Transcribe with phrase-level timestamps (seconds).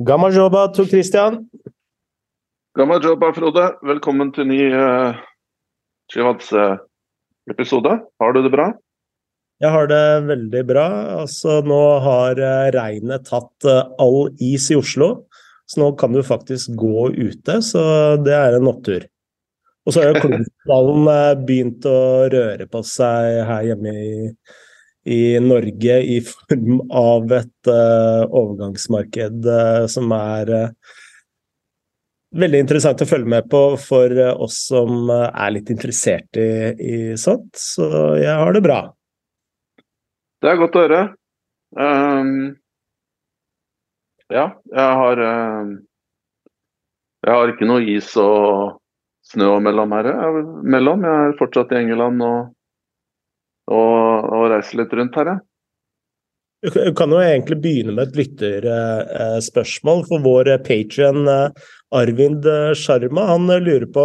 [0.00, 1.50] Gamma jobba, Tor Christian.
[2.72, 3.66] Gamma jobba, Frode.
[3.84, 5.18] Velkommen til ny uh,
[6.08, 7.98] Chivats-episode.
[8.16, 8.70] Har du det bra?
[9.60, 10.00] Jeg har det
[10.30, 10.86] veldig bra.
[11.18, 15.10] Altså, nå har uh, regnet tatt uh, all is i Oslo,
[15.68, 17.60] så nå kan du faktisk gå ute.
[17.60, 17.84] Så
[18.24, 19.04] det er en opptur.
[19.84, 22.00] Og så har jo Klumsdalen uh, begynt å
[22.32, 24.10] røre på seg her hjemme i
[25.10, 30.96] i Norge i form av et uh, overgangsmarked uh, som er uh,
[32.38, 37.50] veldig interessant å følge med på for oss som er litt interessert i, i, sånt.
[37.58, 37.88] Så
[38.20, 38.80] jeg har det bra.
[40.40, 41.00] Det er godt å høre.
[41.74, 42.54] Um,
[44.30, 45.20] ja, jeg har
[47.26, 48.78] Jeg har ikke noe is og
[49.26, 50.12] snø mellom her.
[50.14, 51.02] Jeg, mellom.
[51.04, 52.54] jeg er fortsatt i England og
[53.70, 55.38] og, og reise litt rundt her, ja.
[56.60, 60.02] Du kan jo egentlig begynne med et lytterspørsmål.
[60.10, 61.24] For vår patrion
[61.96, 62.44] Arvind
[62.76, 64.04] Sharma han lurer på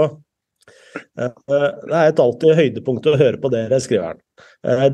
[0.95, 4.22] Det er et alltid høydepunkt å høre på dere, skriver han.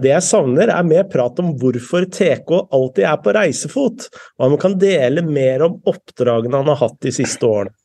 [0.02, 4.10] Det jeg savner, er mer prat om hvorfor TK alltid er på reisefot.
[4.40, 7.78] Og han kan dele mer om oppdragene han har hatt de siste årene.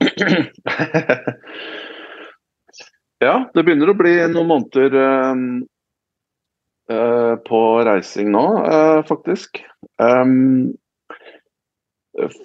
[3.24, 5.38] Ja, det begynner å bli noen måneder uh,
[6.92, 9.62] uh, på reising nå, uh, faktisk.
[9.96, 10.74] Um,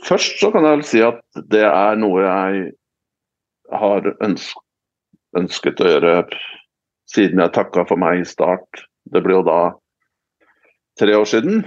[0.08, 1.20] først så kan jeg vel si at
[1.52, 2.64] det er noe jeg
[3.82, 4.52] har øns
[5.38, 6.16] ønsket å gjøre
[7.12, 8.84] siden jeg takka for meg i start.
[9.12, 9.62] Det blir jo da
[11.00, 11.64] tre år siden.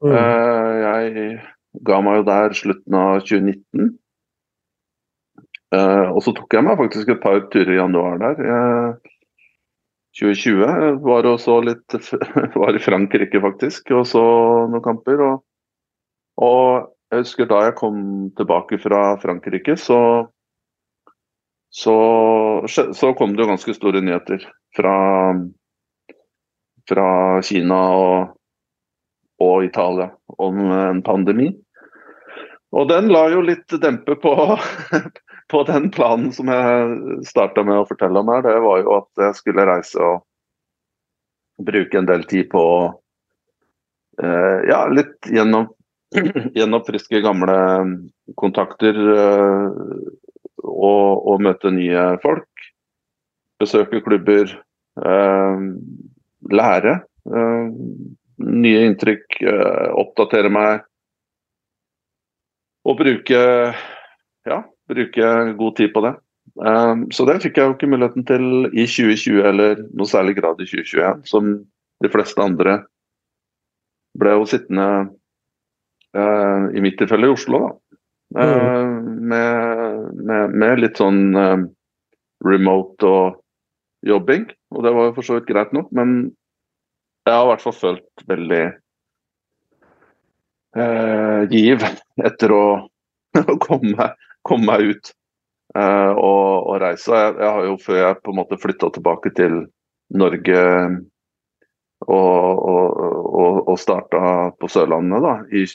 [0.00, 0.14] Mm.
[0.16, 1.32] jeg
[1.84, 3.90] ga meg jo der slutten av 2019.
[5.70, 8.40] Uh, og så tok jeg meg faktisk et par turer i januar der.
[8.42, 9.10] Uh,
[10.18, 11.94] 2020 var og så litt
[12.60, 14.22] Var i Frankrike, faktisk, og så
[14.70, 15.22] noen kamper.
[15.22, 15.44] Og,
[16.42, 18.02] og, jeg husker da jeg kom
[18.38, 20.00] tilbake fra Frankrike, så
[21.70, 21.94] så,
[22.66, 24.42] så kom det jo ganske store nyheter
[24.74, 24.94] fra,
[26.90, 27.08] fra
[27.46, 28.32] Kina og,
[29.38, 31.52] og Italia om en pandemi.
[32.74, 34.34] Og den la jo litt dempe på,
[35.50, 38.44] på den planen som jeg starta med å fortelle om her.
[38.46, 40.22] Det var jo at jeg skulle reise og
[41.60, 42.64] bruke en del tid på
[44.22, 47.58] uh, ja, litt gjennom, friske gamle
[48.40, 49.68] kontakter uh,
[50.64, 52.48] og, og, møte nye folk.
[53.60, 54.54] Besøke klubber.
[55.00, 55.70] Uh,
[56.50, 57.00] lære.
[58.40, 59.42] nye inntrykk.
[60.00, 60.86] oppdatere meg
[62.88, 63.40] og bruke,
[64.48, 64.58] ja,
[64.90, 66.14] bruke god tid på det.
[66.60, 70.60] Um, så det fikk jeg jo ikke muligheten til i 2020 eller noe særlig grad
[70.60, 71.52] i 2021, som
[72.00, 72.80] de fleste andre
[74.18, 74.88] ble jo sittende
[76.16, 77.76] uh, i mitt tilfelle i Oslo, da.
[78.30, 79.06] Mm.
[79.26, 81.64] med, med, med, litt sånn uh,
[82.46, 83.40] remote og
[84.06, 84.46] jobbing.
[84.70, 86.30] Og det var jo for så vidt greit nok, men
[87.26, 88.62] jeg har i hvert fall følt veldig
[90.76, 91.84] eh, giv
[92.24, 92.64] etter å,
[93.66, 94.08] komme,
[94.50, 95.12] komme, meg ut
[95.78, 97.14] uh, og, og, reise.
[97.14, 99.62] Jeg, jeg, har jo Før jeg på en måte flytta tilbake til
[100.20, 100.62] Norge
[102.08, 105.66] og, og, og starta på Sørlandet da, i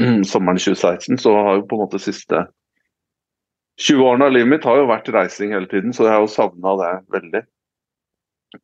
[0.30, 2.46] sommeren 2016, så har jo på en måte siste
[3.82, 6.30] 20 årene av livet mitt har jo vært reising hele tiden, så jeg har jo
[6.30, 7.42] savna det veldig.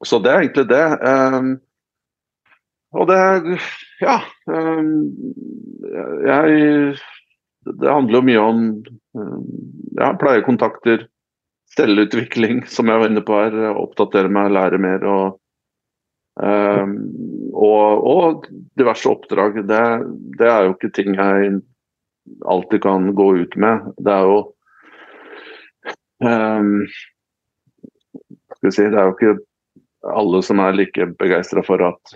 [0.06, 0.84] Så det er egentlig det.
[1.02, 1.50] Um,
[2.94, 3.58] og det
[4.00, 4.20] Ja.
[4.46, 5.10] Um,
[6.26, 6.94] jeg
[7.78, 8.62] Det handler jo mye om
[9.18, 9.44] um,
[9.98, 11.06] ja, pleiekontakter,
[11.76, 13.58] selvutvikling, som jeg var inne på her.
[13.74, 15.06] Oppdatere meg, lære mer.
[15.06, 15.40] og
[16.40, 16.92] Um,
[17.52, 18.46] og, og,
[18.78, 19.58] diverse oppdrag.
[19.68, 19.80] Det,
[20.38, 21.58] det, er jo ikke ting jeg
[22.48, 23.90] alltid kan gå ut med.
[24.00, 24.38] Det er jo
[26.24, 26.70] um,
[28.56, 29.36] skal vi si, Det er jo ikke
[30.16, 32.14] alle som er like begeistra for at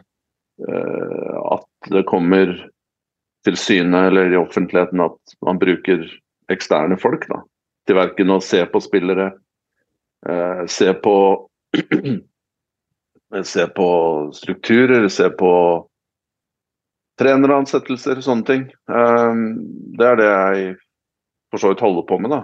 [0.65, 2.55] uh, at det kommer
[3.44, 6.05] til syne eller i offentligheten at man bruker
[6.52, 7.41] eksterne folk da,
[7.88, 9.32] til verken å se på spillere,
[10.29, 11.17] eh, se på
[13.43, 13.87] Se på
[14.31, 15.49] strukturer, se på
[17.19, 18.61] treneransettelser, sånne ting.
[18.87, 19.41] Eh,
[19.99, 20.69] det er det jeg
[21.50, 22.40] for så vidt holder på med, da.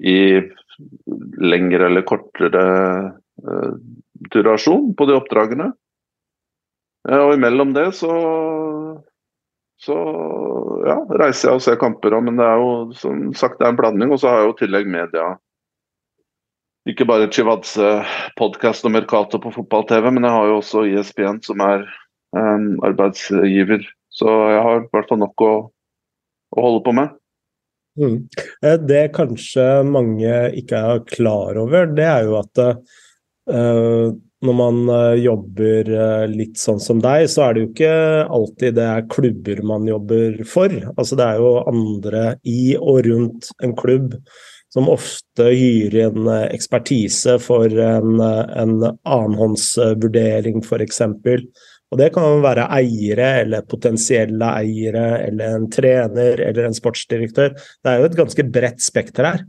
[0.00, 0.16] I
[1.52, 2.64] lengre eller kortere
[4.32, 5.70] durasjon på de oppdragene.
[7.10, 8.12] Og imellom det så
[9.82, 9.94] så
[10.86, 13.72] ja, reiser jeg og ser kamper òg, men det er jo som sagt det er
[13.74, 14.12] en blanding.
[14.14, 15.24] Og så har jeg jo i tillegg media.
[16.90, 17.90] Ikke bare Chivadze
[18.38, 21.84] podkast og Mercato på fotball-TV, men jeg har jo også ISBN, som er
[22.34, 25.52] um, arbeidsgiver Så jeg har i hvert fall nok å,
[26.54, 27.14] å holde på med.
[27.98, 28.18] Mm.
[28.64, 34.12] Eh, det kanskje mange ikke er klar over, det er jo at uh,
[34.42, 37.96] når man uh, jobber uh, litt sånn som deg, så er det jo ikke
[38.38, 40.74] alltid det er klubber man jobber for.
[40.96, 44.16] Altså det er jo andre i og rundt en klubb
[44.72, 51.02] som ofte hyrer inn ekspertise for en, en annenhåndsvurdering, f.eks.
[51.92, 57.52] Og det kan være eiere eller potensielle eiere eller en trener eller en sportsdirektør.
[57.52, 59.44] Det er jo et ganske bredt spekter her.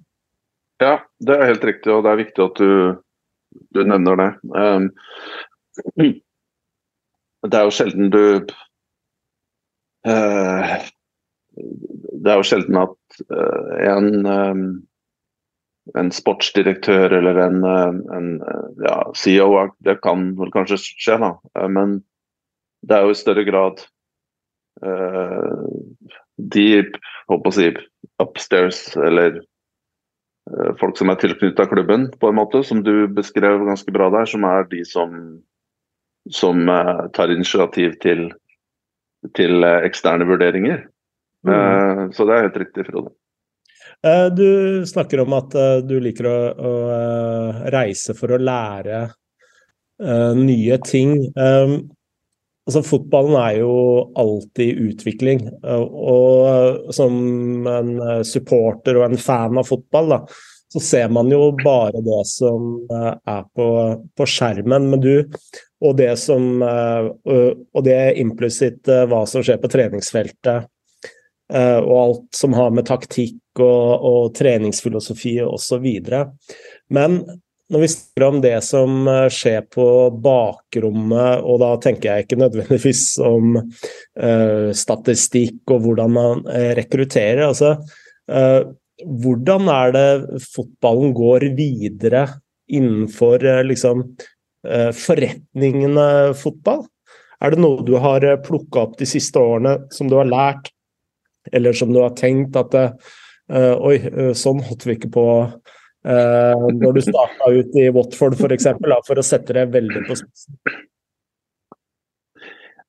[0.84, 2.72] Ja, det er helt riktig, og det er viktig at du,
[3.73, 4.29] du nevner det.
[4.53, 4.89] Um,
[7.44, 8.23] det er jo sjelden du
[10.07, 10.73] uh,
[11.53, 14.65] Det er jo sjelden at uh, en, um,
[16.00, 18.29] en sportsdirektør eller en, en
[18.85, 19.50] ja, CEO
[19.83, 21.33] Det kan vel kanskje skje, da.
[21.67, 22.01] Men
[22.83, 23.83] det er jo i større grad
[24.85, 25.65] uh,
[26.38, 26.67] de
[27.29, 27.67] håper å si,
[28.21, 29.41] upstairs, eller
[30.80, 34.45] folk som er tilknytta klubben, på en måte, som du beskrev ganske bra der, som
[34.48, 35.16] er de som,
[36.31, 38.28] som uh, tar initiativ til,
[39.38, 40.88] til eksterne vurderinger.
[41.44, 42.13] Mm.
[42.16, 43.10] så det er helt riktig, Frode.
[44.31, 46.72] Du snakker om at du liker å, å
[47.72, 49.01] reise for å lære
[50.39, 51.12] nye ting.
[52.63, 53.75] Altså, fotballen er jo
[54.15, 55.45] alltid i utvikling.
[55.68, 57.15] Og som
[57.68, 57.94] en
[58.24, 60.19] supporter og en fan av fotball, da,
[60.74, 63.68] så ser man jo bare det som eh, er på,
[64.18, 64.88] på skjermen.
[64.89, 65.30] Men du,
[65.86, 70.69] og det som eh, Og det implisitt eh, hva som skjer på treningsfeltet,
[71.54, 75.83] og alt som har med taktikk og, og treningsfilosofi osv.
[76.89, 77.19] Men
[77.74, 79.88] når vi snakker om det som eh, skjer på
[80.22, 87.42] bakrommet, og da tenker jeg ikke nødvendigvis om uh, statistikk og hvordan man uh, rekrutterer.
[87.48, 87.75] altså
[88.30, 88.62] uh,
[89.04, 92.28] Hvordan er det fotballen går videre
[92.70, 94.06] innenfor liksom
[94.96, 96.06] forretningene
[96.40, 96.86] fotball?
[97.44, 100.70] Er det noe du har plukka opp de siste årene som du har lært,
[101.52, 102.78] eller som du har tenkt at
[103.52, 103.98] Oi,
[104.40, 105.25] sånn holdt vi ikke på
[106.03, 110.03] Uh, når du starta ut i Watford f.eks., for, eksempel, for å sette det veldig
[110.09, 110.59] på spissen?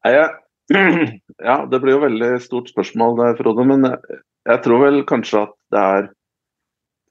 [1.44, 3.64] Ja, det blir jo veldig stort spørsmål, der, Frode.
[3.68, 6.06] Men jeg tror vel kanskje at det er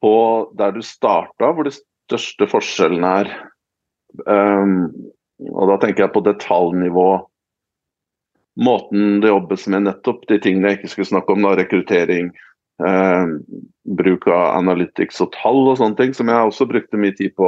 [0.04, 0.14] på
[0.60, 3.30] der du starta hvor de største forskjellene er.
[4.28, 4.90] Um,
[5.52, 7.10] og da tenker jeg på detaljnivå.
[8.64, 12.30] Måten det jobbes med nettopp de tingene jeg ikke skulle snakke om, da, rekruttering,
[12.82, 13.26] Eh,
[13.84, 17.48] bruk av analytics og tall og sånne ting, som jeg også brukte mye tid på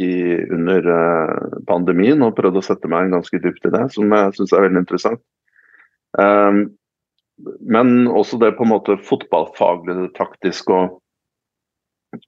[0.00, 0.10] i,
[0.52, 1.36] under eh,
[1.68, 4.80] pandemien og prøvde å sette meg ganske dypt i det, som jeg syns er veldig
[4.84, 5.22] interessant.
[6.20, 6.52] Eh,
[7.68, 10.86] men også det på en måte fotballfaglige, det taktiske og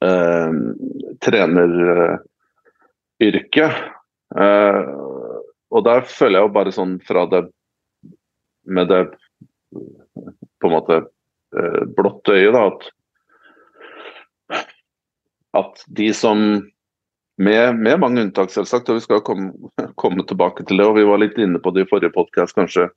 [0.05, 0.53] eh,
[1.25, 3.73] treneryrket.
[4.37, 4.83] Eh,
[5.69, 7.43] og der føler jeg jo bare sånn fra det
[8.69, 9.05] med det
[9.73, 11.09] på en måte
[11.97, 14.65] blått øye da, at,
[15.57, 16.43] at de som
[17.39, 19.53] med, med, mange unntak, selvsagt, og vi skal komme,
[20.03, 20.89] komme, tilbake til det.
[20.89, 22.89] og Vi var litt inne på det i forrige podkast, kanskje,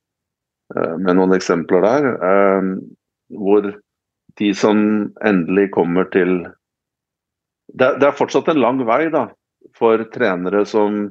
[0.74, 2.08] eh, med noen eksempler der.
[2.30, 2.72] Eh,
[3.38, 3.70] hvor
[4.40, 4.82] de som
[5.24, 6.42] endelig kommer til
[7.72, 9.28] det, det, er fortsatt en lang vei da,
[9.78, 11.04] for trenere som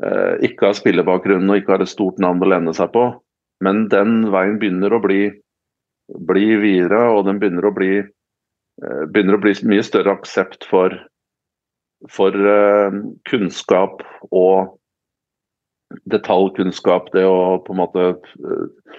[0.00, 3.04] eh, ikke har spillebakgrunn og ikke har et stort navn å lene seg på.
[3.62, 5.28] Men den veien begynner å bli
[6.08, 10.94] bli videre, og den begynner å bli, eh, begynner å bli mye større aksept for,
[12.12, 12.92] for uh,
[13.30, 14.74] kunnskap og
[16.10, 17.08] detaljkunnskap.
[17.14, 18.98] Det å på en måte uh,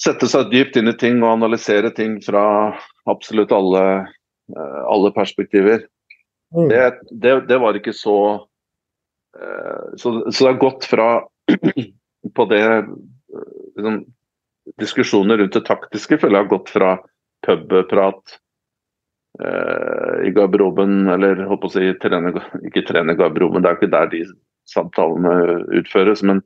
[0.00, 2.44] sette seg dypt inn i ting og analysere ting fra
[3.08, 3.84] absolutt alle,
[4.86, 5.86] alle perspektiver.
[6.54, 6.68] Mm.
[6.70, 8.18] Det, det, det, var ikke så,
[9.98, 11.08] så Så det har gått fra
[12.36, 12.62] på det
[13.76, 13.98] liksom,
[14.80, 16.90] diskusjoner rundt det taktiske føler jeg har gått fra
[17.46, 18.36] pubprat
[19.42, 22.34] eh, i garderoben, eller holdt på å si trene,
[22.68, 24.24] ikke trene garderoben, det er ikke der de
[24.68, 26.24] samtalene utføres.
[26.26, 26.42] Men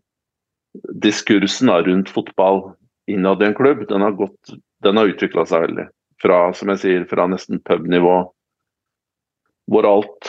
[1.02, 2.72] diskursen rundt fotball
[3.10, 4.16] innad i en klubb, den har,
[4.84, 5.88] den har utvikla seg veldig.
[6.22, 8.20] Fra, som jeg sier, fra nesten pubnivå,
[9.72, 10.28] hvor alt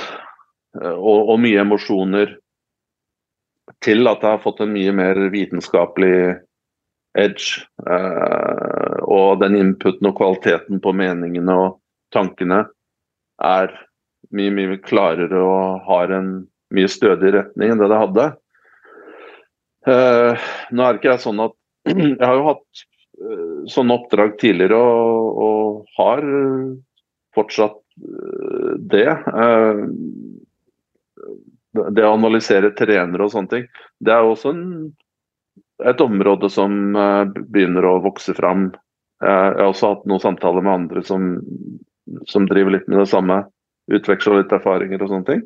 [0.80, 2.40] eh, og, og mye emosjoner,
[3.84, 6.16] til at det har fått en mye mer vitenskapelig
[7.20, 7.64] edge.
[7.86, 11.80] Uh, og den inputen og kvaliteten på meningene og
[12.14, 12.64] tankene
[13.44, 13.74] er
[14.34, 16.32] mye, mye klarere og har en
[16.74, 18.30] mye stødig retning enn det det hadde.
[19.84, 21.56] Uh, nå er det ikke jeg sånn at
[21.94, 22.84] jeg har jo hatt
[23.70, 26.24] sånne oppdrag tidligere og, og har
[27.38, 27.78] fortsatt
[28.90, 29.06] det.
[31.94, 33.68] Det å analysere trenere og sånne ting,
[34.02, 34.66] det er jo også en,
[35.90, 36.96] et område som
[37.52, 38.70] begynner å vokse fram.
[39.24, 41.38] Jeg har også hatt noen samtaler med andre som,
[42.30, 43.42] som driver litt med det samme.
[43.92, 45.44] Utveksler litt erfaringer og sånne ting.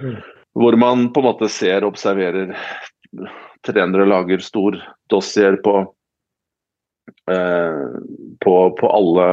[0.00, 0.16] Mm.
[0.60, 2.54] Hvor man på en måte ser og observerer
[3.66, 4.76] trenere lager stor
[5.10, 5.94] dossier på,
[7.30, 7.86] eh,
[8.44, 9.28] på, på alle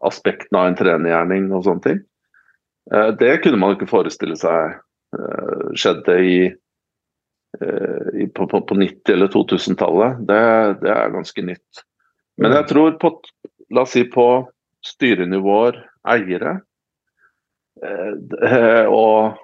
[0.00, 2.00] aspektene av en trenergjerning og sånne ting.
[2.92, 4.76] Eh, det kunne man ikke forestille seg
[5.18, 6.61] eh, skjedde i, eh, i
[7.58, 10.22] på, på, på, 90- eller 2000-tallet.
[10.28, 10.42] Det,
[10.82, 11.82] det, er ganske nytt.
[12.40, 13.10] Men jeg tror på,
[13.74, 14.26] la oss si på
[14.82, 15.76] styrenivåer,
[16.14, 16.56] eiere,
[17.84, 19.36] eh, og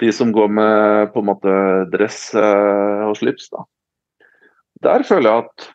[0.00, 1.54] de som går med på en måte
[1.92, 3.64] dress eh, og slips, da.
[4.84, 5.68] Der føler jeg at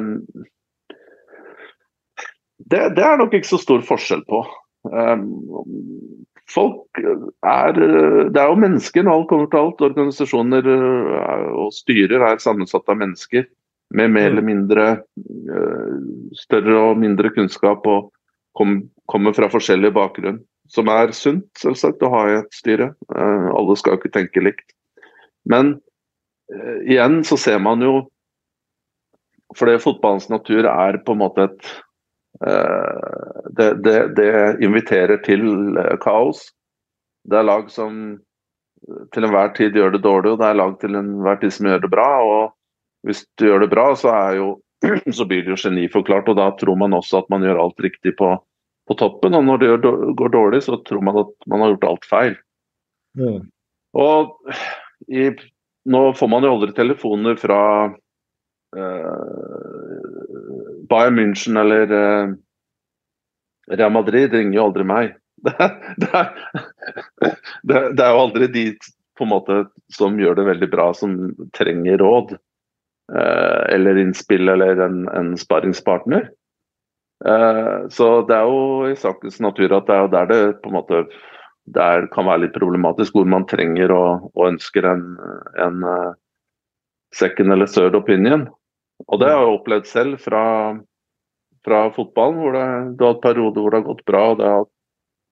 [0.00, 0.08] um,
[2.58, 4.40] det, det, er nok ikke så stor forskjell på.
[4.90, 5.26] Um,
[6.50, 9.82] folk er Det er jo mennesker når alt kommer til alt.
[9.90, 13.46] Organisasjoner og styrer er sammensatt av mennesker
[13.94, 15.94] med mer eller mindre uh,
[16.38, 18.12] større og mindre kunnskap og
[18.54, 18.76] kom,
[19.10, 20.38] kommer fra forskjellig bakgrunn
[20.70, 22.92] som er sunt, selvsagt, å ha i et styre.
[23.10, 24.68] Alle skal ikke tenke likt.
[25.50, 25.80] Men
[26.86, 27.94] igjen så ser man jo
[29.58, 31.70] Fordi fotballens natur er på en måte et
[32.40, 34.30] det, det, det,
[34.64, 36.46] inviterer til kaos.
[37.28, 37.98] Det er lag som
[39.12, 41.82] til enhver tid gjør det dårlig, og det er lag til enhver tid som gjør
[41.84, 42.08] det bra.
[42.24, 44.54] og Hvis du gjør det bra, så, jo,
[45.18, 48.16] så blir det jo geniforklart, og da tror man også at man gjør alt riktig
[48.16, 48.32] på
[48.90, 49.36] på toppen.
[49.38, 49.70] Og når det
[50.18, 52.36] går dårlig, så tror man at man har gjort alt feil.
[53.18, 53.40] Mm.
[53.98, 54.52] Og
[55.10, 55.30] i,
[55.90, 57.60] nå får man jo aldri telefoner fra
[58.76, 60.29] uh,
[60.90, 62.32] Bayern München eller uh,
[63.70, 65.16] Real Madrid ringer jo aldri meg.
[65.40, 65.54] Det,
[65.96, 66.08] det,
[67.72, 68.64] er, det, er jo aldri de
[69.16, 69.54] på en måte
[69.94, 71.14] som gjør det veldig bra, som
[71.56, 72.34] trenger råd.
[73.10, 76.28] Uh, eller innspill eller en, en sparringspartner.
[77.24, 80.72] Uh, så det er jo i sakens natur at det er jo der det på
[80.72, 81.02] en måte
[81.70, 85.04] der kan være litt problematisk, hvor man trenger og, og ønsker en,
[85.60, 85.84] en,
[87.14, 88.48] second eller third opinion.
[89.08, 90.42] Og det har jeg opplevd selv fra,
[91.66, 92.66] fra fotballen, hvor det,
[92.98, 94.74] du har hatt perioder hvor det har gått bra, og det har hatt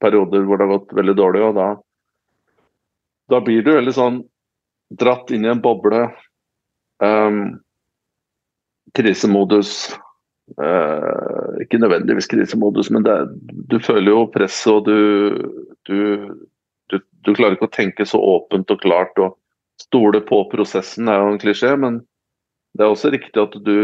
[0.04, 1.44] perioder hvor det har gått veldig dårlig.
[1.48, 1.68] og Da,
[3.34, 4.20] da blir du veldig sånn
[4.98, 6.06] dratt inn i en boble.
[7.04, 7.58] Um,
[8.96, 9.92] krisemodus.
[10.56, 13.26] Uh, ikke nødvendigvis krisemodus, men er,
[13.68, 15.98] du føler jo presset, og du, du,
[16.88, 19.36] du, du, klarer ikke å tenke så åpent og klart og
[19.78, 21.74] stole på prosessen, er jo en klisjé.
[21.76, 22.00] Men
[22.78, 23.78] det er også riktig at du,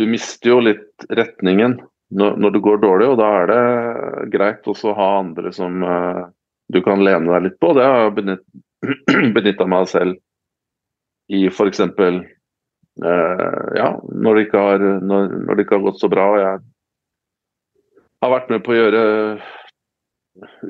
[0.00, 1.76] du mister jo litt retningen
[2.14, 5.82] når, når, det går dårlig, og da er det greit også å ha andre som
[5.84, 6.24] uh,
[6.72, 7.72] du kan lene deg litt på.
[7.76, 8.38] Det har jeg
[9.34, 11.82] benytta meg av selv i f.eks.
[11.84, 12.22] Uh,
[13.74, 16.26] ja, når det, ikke har, når, når det ikke har gått så bra.
[16.30, 16.56] og Jeg
[18.24, 19.04] har vært med på å gjøre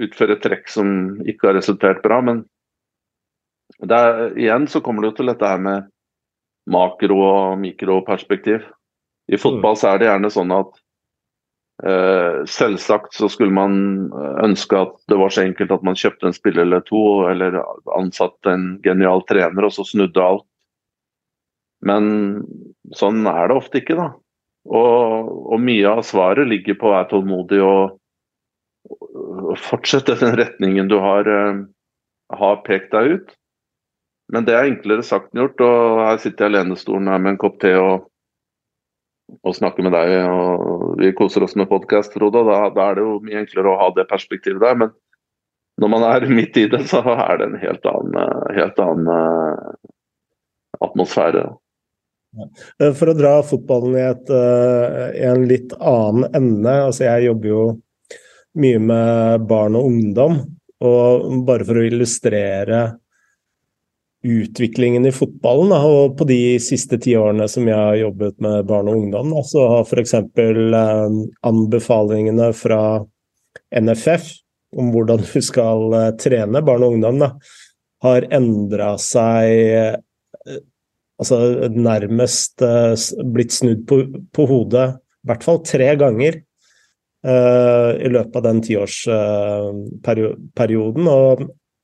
[0.05, 0.89] utføre trekk som
[1.29, 2.21] ikke har resultert bra.
[2.25, 2.45] Men
[3.85, 5.91] er, igjen så kommer det jo til dette her med
[6.71, 8.65] makro- og mikroperspektiv.
[9.33, 10.73] I fotball så er det gjerne sånn at
[11.85, 13.77] eh, selvsagt så skulle man
[14.45, 17.61] ønske at det var så enkelt at man kjøpte en spiller eller to, eller
[17.97, 20.49] ansatte en genial trener, og så snudde alt
[21.85, 22.07] men
[22.97, 24.09] sånn er det ofte ikke, da.
[24.65, 27.99] Og, og mye av svaret ligger på å være tålmodig og,
[28.89, 31.65] og fortsette den retningen du har, uh,
[32.33, 33.35] har, pekt deg ut.
[34.33, 35.63] Men det er enklere sagt enn gjort.
[35.65, 38.07] og Her sitter jeg i lenestolen her med en kopp te og,
[39.45, 40.15] og snakker med deg.
[40.31, 42.45] og Vi koser oss med podkast, Frode.
[42.49, 44.79] Da, da er det jo mye enklere å ha det perspektivet der.
[44.81, 44.95] Men
[45.83, 49.93] når man er midt i det, så er det en helt annen, helt annen uh,
[50.87, 51.47] atmosfære.
[52.35, 56.77] Eh, for å dra fotballen i, et, uh, i, en litt annen ende.
[56.89, 57.65] altså Jeg jobber jo
[58.63, 60.45] mye med barn og ungdom.
[60.85, 62.85] Og bare for å illustrere
[64.25, 68.65] utviklingen i fotballen, da, og på de siste ti årene som jeg har jobbet med
[68.69, 70.15] barn og ungdom, da, så har f.eks.
[70.15, 71.19] Eh,
[71.51, 72.81] anbefalingene fra
[73.75, 74.25] NFF
[74.81, 77.29] om hvordan du skal eh, trene barn og ungdom, da,
[78.05, 80.01] har endra seg
[81.21, 82.95] altså nærmest uh,
[83.35, 83.97] blitt snudd på,
[84.35, 86.35] på, hodet i hvert fall tre ganger
[87.27, 91.05] uh, i løpet av den tiårsperioden.
[91.09, 91.37] Uh, og,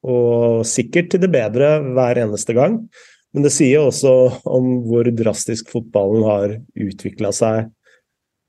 [0.06, 2.80] og, sikkert til det bedre hver eneste gang.
[3.34, 4.12] Men det sier også
[4.48, 7.68] om hvor drastisk fotballen har utvikla seg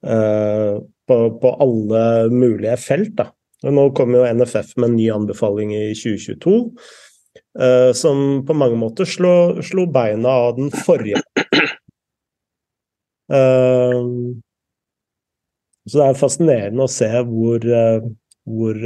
[0.08, 2.04] uh, på, på, alle
[2.34, 3.14] mulige felt.
[3.20, 3.30] Da.
[3.68, 6.56] Og nå kommer jo NFF med en ny anbefaling i 2022,
[7.62, 11.22] uh, som på mange måter slo, slo beina av den forrige.
[13.32, 14.34] Uh,
[15.86, 17.64] så det er fascinerende å se hvor,
[18.50, 18.78] hvor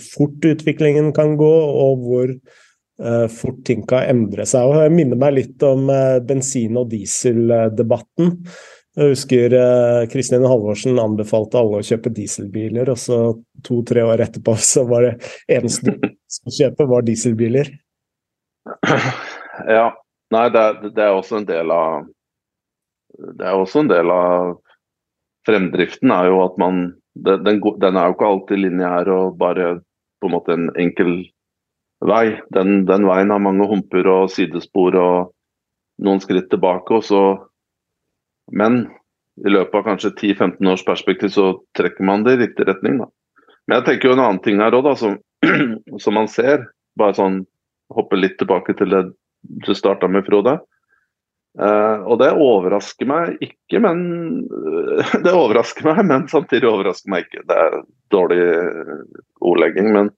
[0.00, 1.54] fort utviklingen kan gå,
[1.86, 4.68] og hvor uh, fort ting kan endre seg.
[4.68, 8.38] Og jeg minner meg litt om uh, bensin- og dieseldebatten.
[8.92, 9.54] Jeg husker
[10.12, 13.20] Kristin Halvorsen anbefalte alle å kjøpe dieselbiler, og så
[13.64, 17.72] to-tre år etterpå så var det eneste du skulle kjøpe, var dieselbiler.
[19.68, 19.86] Ja.
[20.32, 22.06] Nei, det er, det er også en del av
[23.36, 24.54] Det er også en del av
[25.46, 29.76] fremdriften er jo at man den, den er jo ikke alltid lineær og bare
[30.22, 31.14] på en måte en enkel
[32.02, 32.38] vei.
[32.54, 35.32] Den, den, veien har mange humper og sidespor og
[36.02, 36.94] noen skritt tilbake.
[36.94, 37.22] og så
[38.52, 38.86] Men
[39.40, 41.46] i løpet av kanskje 10-15 års perspektiv så
[41.78, 42.98] trekker man det i riktig retning.
[42.98, 43.06] da.
[43.66, 45.18] Men jeg tenker jo en annen ting her òg, som,
[46.02, 46.66] som, man ser.
[46.98, 47.44] Bare sånn
[47.92, 49.04] hoppe litt tilbake til det
[49.42, 50.58] du starta med, Frode.
[51.60, 53.98] Uh, og det overrasker meg ikke, men
[55.24, 57.44] Det overrasker meg, men samtidig overrasker meg ikke.
[57.48, 57.76] Det er
[58.14, 58.46] dårlig
[59.44, 60.08] ordlegging, men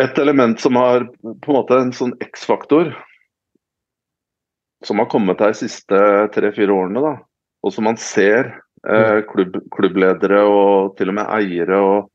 [0.00, 2.94] et element som har på en måte en sånn X-faktor,
[4.84, 6.00] som har kommet her de siste
[6.32, 7.14] tre-fire årene, da,
[7.64, 8.54] og som man ser
[8.88, 12.12] uh, klubb, klubbledere og til og med eiere og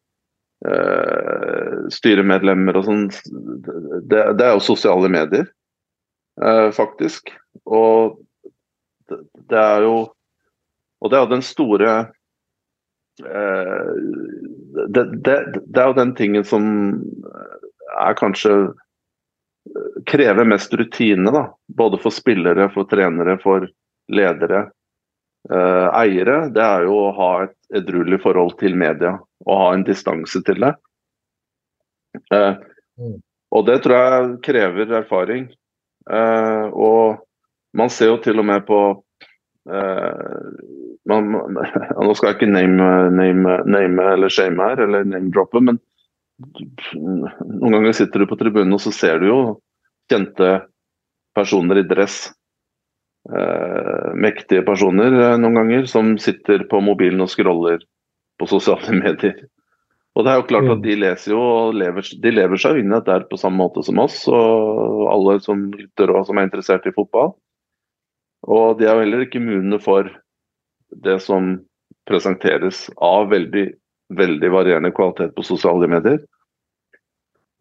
[1.90, 5.48] styremedlemmer og sånn, det, det, er jo sosiale medier,
[6.76, 7.34] faktisk.
[7.66, 8.20] Og
[9.10, 9.20] det,
[9.50, 9.96] det, er jo
[11.02, 11.92] Og det er jo den store
[13.26, 13.92] eh,
[14.88, 16.64] det, det, det, er jo den tingen som
[18.00, 21.48] er kanskje eh, krever mest rutine, da.
[21.68, 23.68] Både for spillere, for trenere, for
[24.12, 24.70] ledere.
[25.50, 29.16] Eh, eiere, det er jo å ha et edruelig forhold til media
[29.48, 30.76] og ha en distanse til det.
[32.36, 32.54] Eh,
[33.02, 33.18] mm.
[33.58, 35.50] og det tror jeg krever erfaring.
[36.10, 37.22] Eh, og
[37.78, 38.80] man ser jo til og med på
[39.70, 40.50] eh,
[41.10, 41.30] man,
[42.06, 45.80] Nå skal jeg ikke name, name, name eller shame her, eller name-droppe, men
[46.42, 49.40] noen ganger sitter du på tribunen og så ser du jo
[50.10, 50.54] kjente
[51.38, 52.32] personer i dress.
[53.30, 57.84] Eh, mektige personer eh, noen ganger som sitter på mobilen og scroller
[58.42, 59.38] på sosiale medier.
[60.12, 60.84] Og det er jo klart at mm.
[60.84, 64.02] De leser jo og lever, de lever seg inn i dette på samme måte som
[64.04, 67.32] oss, og alle som lytter og som er interessert i fotball.
[68.52, 70.10] Og de er jo heller ikke immune for
[71.06, 71.54] det som
[72.10, 73.70] presenteres av veldig
[74.18, 76.20] veldig varierende kvalitet på sosiale medier.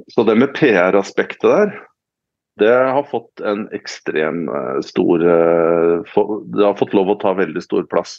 [0.09, 1.75] Så det med PR-aspektet der,
[2.61, 6.17] det har fått en ekstrem eh, stor eh,
[6.53, 8.19] Det har fått lov å ta veldig stor plass.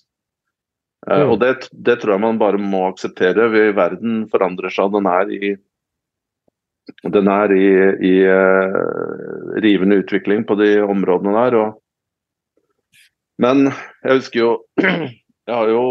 [1.09, 1.31] Eh, mm.
[1.31, 3.49] Og det, det, tror jeg man bare må akseptere.
[3.77, 4.93] Verden forandrer seg.
[4.93, 5.53] Den er i,
[7.17, 7.67] den er i,
[8.11, 11.59] i uh, rivende utvikling på de områdene der.
[11.63, 11.79] Og,
[13.41, 14.53] men jeg husker jo
[15.49, 15.85] Jeg har jo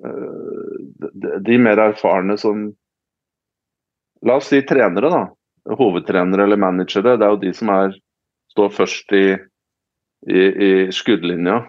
[0.00, 2.70] de, de mer erfarne som
[4.26, 5.20] La oss si trenere, da.
[5.78, 7.12] Hovedtrenere eller managere.
[7.20, 7.92] Det er jo de som er,
[8.50, 9.26] står først i,
[10.26, 11.60] i, i skuddlinja,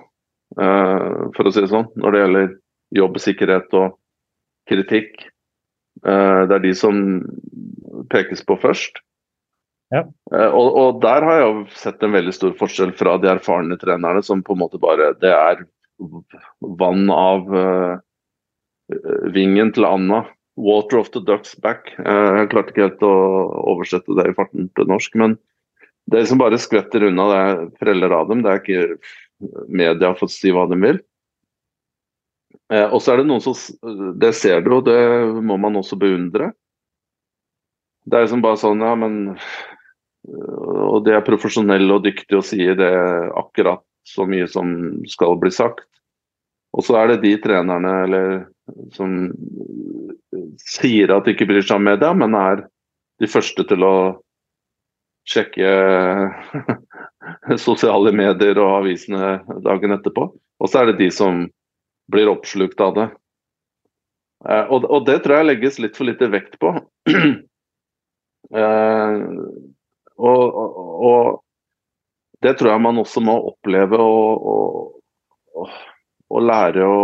[0.57, 2.49] uh, for å si det sånn, når det gjelder
[2.95, 3.97] jobbsikkerhet og
[4.69, 5.27] kritikk.
[6.05, 7.21] Uh, det er de som
[8.11, 9.01] pekes på først.
[9.93, 10.05] Ja.
[10.31, 14.23] Uh, og, og, der har jeg sett en veldig stor forskjell fra de erfarne trenerne,
[14.25, 15.65] som på en måte bare Det er
[16.79, 17.49] vann av
[19.35, 20.23] vingen til Anna.
[20.59, 21.93] 'Water of the Ducks Back'.
[22.03, 23.15] Eh, jeg klarte ikke helt å
[23.73, 25.37] oversette det i farten til norsk, men
[26.11, 28.43] det som bare skvetter unna, det er preller av dem.
[28.43, 30.99] Det er ikke media for å si hva de vil.
[32.73, 33.55] Eh, og så er det noen som
[34.21, 34.99] Det ser du, og det
[35.45, 36.51] må man også beundre.
[38.05, 39.37] Det er liksom bare sånn, ja, men
[40.29, 42.91] Og de er profesjonelle og dyktige og sier det
[43.39, 44.73] akkurat så mye som
[45.07, 45.85] skal bli sagt.
[46.75, 48.33] Og så er det de trenerne eller
[48.93, 49.29] som
[50.59, 52.65] sier at de ikke bryr seg om media, men er
[53.19, 53.95] de første til å
[55.29, 55.71] sjekke
[57.67, 60.29] sosiale medier og avisene dagen etterpå.
[60.59, 61.45] Og så er det de som
[62.11, 63.07] blir oppslukt av det.
[64.47, 66.75] Eh, og, og det tror jeg legges litt for lite vekt på.
[68.55, 69.15] Eh,
[70.17, 71.25] og, og, og,
[72.41, 75.67] det tror jeg man også må oppleve og
[76.47, 77.03] lære å,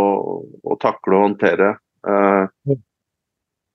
[0.81, 1.67] takle og håndtere.
[2.07, 2.79] Eh,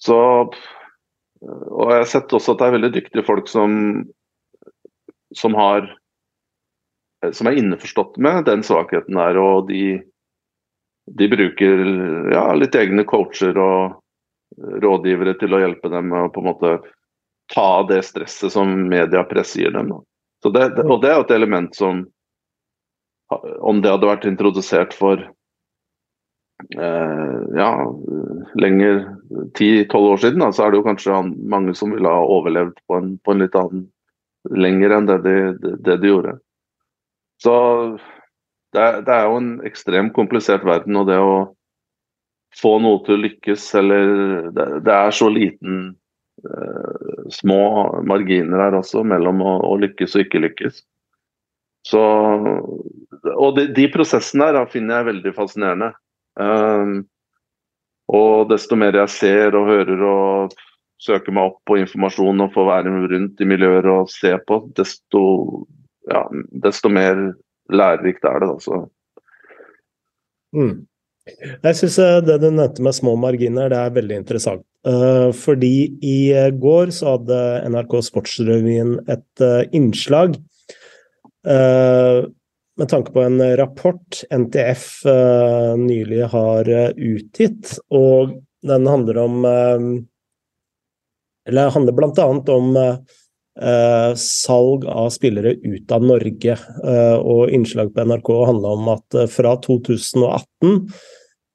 [0.03, 3.71] så Og jeg har sett også at det er veldig dyktige folk som,
[5.37, 5.93] som har
[7.37, 9.38] som er innforstått med den svakheten der.
[9.38, 10.01] Og de,
[11.18, 11.83] de bruker
[12.33, 13.99] ja, litt egne coacher og
[14.83, 16.73] rådgivere til å hjelpe dem med å på en måte
[17.55, 19.92] ta det stresset som mediepress gir dem.
[20.44, 22.07] Det, og det er jo et element som
[23.61, 25.20] Om det hadde vært introdusert for
[26.75, 27.68] eh, ja,
[28.59, 29.05] lenger
[29.55, 32.99] ti-tolv år siden, da, så er det jo kanskje mange som ville ha overlevd på
[32.99, 33.85] en, på en litt annen
[34.51, 35.37] lenger enn det de,
[35.79, 36.35] det de gjorde.
[37.38, 37.55] Så
[38.74, 41.33] det er, det er, jo en ekstremt komplisert verden, og det å
[42.61, 44.04] få noe til å lykkes, eller
[44.54, 45.80] Det, det er så liten
[46.44, 47.61] eh, små
[48.06, 50.83] marginer her også mellom å, å, lykkes og ikke lykkes.
[51.87, 55.92] Så Og de, de prosessene her finner jeg veldig fascinerende.
[56.40, 57.04] Um,
[58.11, 60.56] og desto mer jeg ser og hører og
[61.00, 65.22] søker meg opp på informasjon og får være rundt i miljøer og se på, desto,
[66.11, 66.24] ja,
[66.64, 67.30] desto mer
[67.72, 68.48] lærerikt er det.
[68.66, 68.80] Da,
[70.56, 70.74] mm.
[71.62, 74.66] Jeg syns eh, det du nevnte med små marginer, det er veldig interessant.
[74.80, 79.42] Uh, fordi i går så hadde NRK Sportsrevyen et
[79.76, 80.38] innslag
[81.44, 84.83] med tanke på en rapport NTF
[85.80, 87.70] nylig har utgitt.
[87.88, 88.35] Og
[88.68, 89.46] den handler om
[91.48, 92.26] Eller handler bl.a.
[92.28, 92.76] om
[93.61, 96.57] Eh, salg av spillere ut av Norge.
[96.85, 100.87] Eh, og innslag på NRK handla om at eh, fra 2018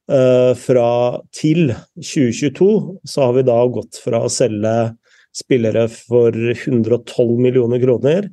[0.05, 0.89] fra
[1.33, 2.65] til 2022
[3.09, 4.73] så har vi da gått fra å selge
[5.33, 8.27] spillere for 112 millioner kroner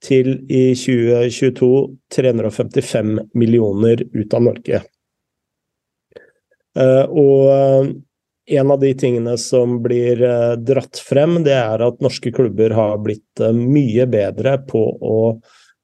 [0.00, 1.68] til i 2022
[2.16, 4.80] 355 millioner ut av Norge.
[7.12, 7.92] Og
[8.48, 12.98] en av de tingene som blir eh, dratt frem, det er at norske klubber har
[13.04, 15.18] blitt eh, mye bedre på å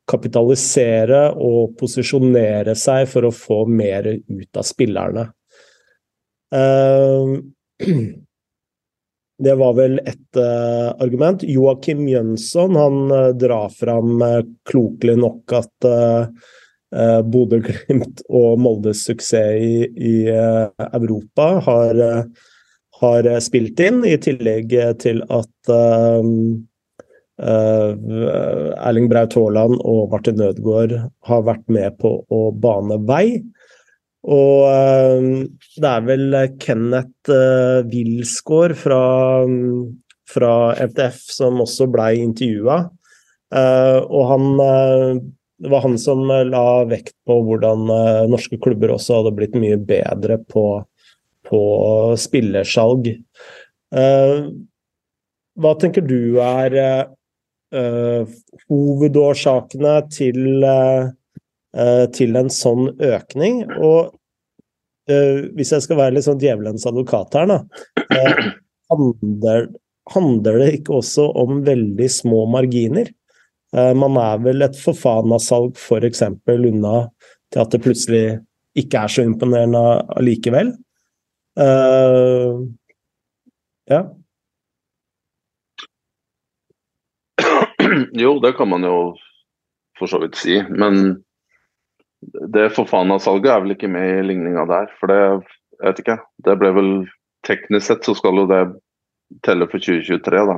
[0.08, 5.26] kapitalisere og posisjonere seg for å få mer ut av spillerne.
[6.56, 7.34] Eh,
[9.44, 11.42] det var vel et argument.
[11.42, 14.22] Joakim Jønsson han drar fram
[14.70, 15.88] klokelig nok at
[17.34, 22.04] Bodø-Glimt og Moldes suksess i, i Europa har
[23.04, 26.22] har eh, spilt inn, i tillegg eh, til at uh,
[27.44, 30.94] Erling Braut Haaland og Martin Nødgaard
[31.26, 33.42] har vært med på å bane vei.
[34.24, 34.70] Og
[35.82, 37.34] det er vel Kenneth
[37.90, 39.00] Wilsgård fra,
[40.30, 42.78] fra FDF som også blei intervjua.
[44.06, 47.84] og han det var han som la vekt på hvordan
[48.30, 50.64] norske klubber også hadde blitt mye bedre på
[51.48, 51.60] på
[52.20, 53.10] spillersalg.
[53.94, 54.46] Eh,
[55.54, 58.32] hva tenker du er uh,
[58.70, 63.64] hovedårsakene til, uh, til, en sånn økning?
[63.78, 64.14] Og
[65.04, 67.58] hvis jeg skal være litt sånn djevelens advokat her, da,
[68.88, 69.66] handler,
[70.14, 73.10] handler, det ikke også om veldig små marginer?
[73.74, 76.22] man er vel et forfana-salg f.eks.
[76.46, 76.94] For unna
[77.52, 78.22] til at det plutselig
[78.80, 79.82] ikke er så imponerende
[80.16, 80.72] allikevel?
[81.60, 82.66] Uh,
[83.90, 84.00] ja.
[88.12, 89.14] Jo, det kan man jo
[89.98, 90.62] for så vidt si.
[90.68, 91.22] Men
[92.54, 94.88] det Fofana-salget er vel ikke med i ligninga der.
[95.00, 95.42] For det jeg
[95.82, 96.18] vet ikke.
[96.46, 96.92] Det ble vel
[97.44, 98.62] Teknisk sett så skal jo det
[99.44, 100.54] telle for 2023, da.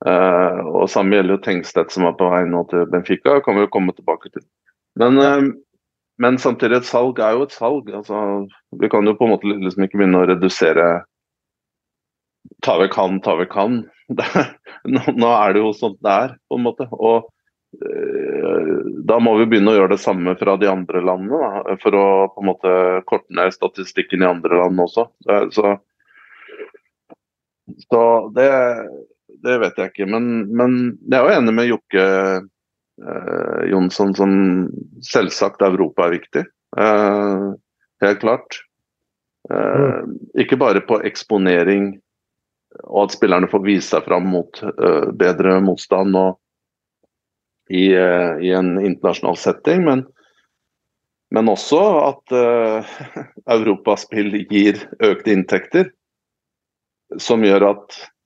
[0.00, 3.38] Uh, og Samme gjelder jo Tengstedt som er på vei nå til Benfica.
[3.44, 4.44] kan vi jo komme tilbake til.
[5.00, 5.48] Men uh,
[6.20, 7.88] men samtidig, et salg er jo et salg.
[7.96, 8.18] Altså,
[8.80, 10.90] vi kan jo på en måte liksom ikke begynne å redusere
[12.64, 13.76] Ta vekk han, ta vekk han.
[15.20, 16.86] nå, er det jo sånn det er, på en måte.
[16.92, 17.28] Og
[17.84, 21.40] øh, da må vi begynne å gjøre det samme fra de andre landene.
[21.40, 22.04] Da, for å
[22.34, 22.74] på en måte
[23.08, 25.06] korte ned statistikken i andre land også.
[25.56, 25.74] Så,
[27.86, 28.04] så
[28.36, 28.48] det,
[29.44, 30.08] det, vet jeg ikke.
[30.16, 32.48] Men, men jeg er jo enig med Jokke eh,
[33.70, 34.32] Jonsson som
[35.06, 36.44] selvsagt Europa er viktig.
[36.76, 37.46] Eh,
[38.04, 38.60] helt klart.
[39.50, 39.56] Eh,
[40.04, 40.14] mm.
[40.44, 41.94] Ikke bare på eksponering
[42.84, 44.60] og at spillerne får vise seg fram mot
[45.18, 46.36] bedre motstand og
[47.70, 50.04] i, i, en internasjonal setting, men,
[51.34, 52.94] men også at uh,
[53.56, 55.90] Europaspill gir økte inntekter.
[57.18, 58.19] Som gjør at Eh,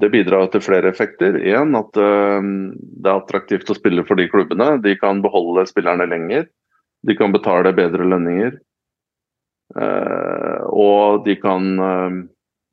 [0.00, 1.36] det bidrar til flere effekter.
[1.52, 4.78] En, at eh, det er attraktivt å spille for de klubbene.
[4.82, 6.48] De kan beholde spillerne lenger.
[7.06, 8.56] De kan betale bedre lønninger.
[9.76, 11.68] Eh, og de kan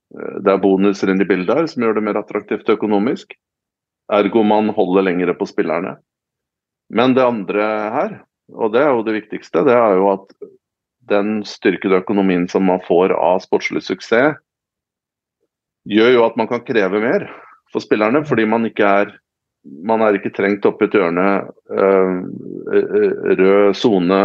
[0.10, 3.36] Det er bonuser inn i bildet her som gjør det mer attraktivt økonomisk.
[4.10, 6.00] Ergo man holder lengre på spillerne.
[6.89, 8.15] Men det andre her,
[8.50, 10.34] og det er jo det viktigste, det er jo at
[11.13, 14.39] den styrkede økonomien som man får av sportslig suksess,
[15.88, 17.28] gjør jo at man kan kreve mer
[17.74, 19.18] for spillerne, fordi man ikke er
[19.86, 21.26] man er ikke trengt opp i et hjørne.
[21.68, 22.13] Øh,
[23.39, 24.20] rød sone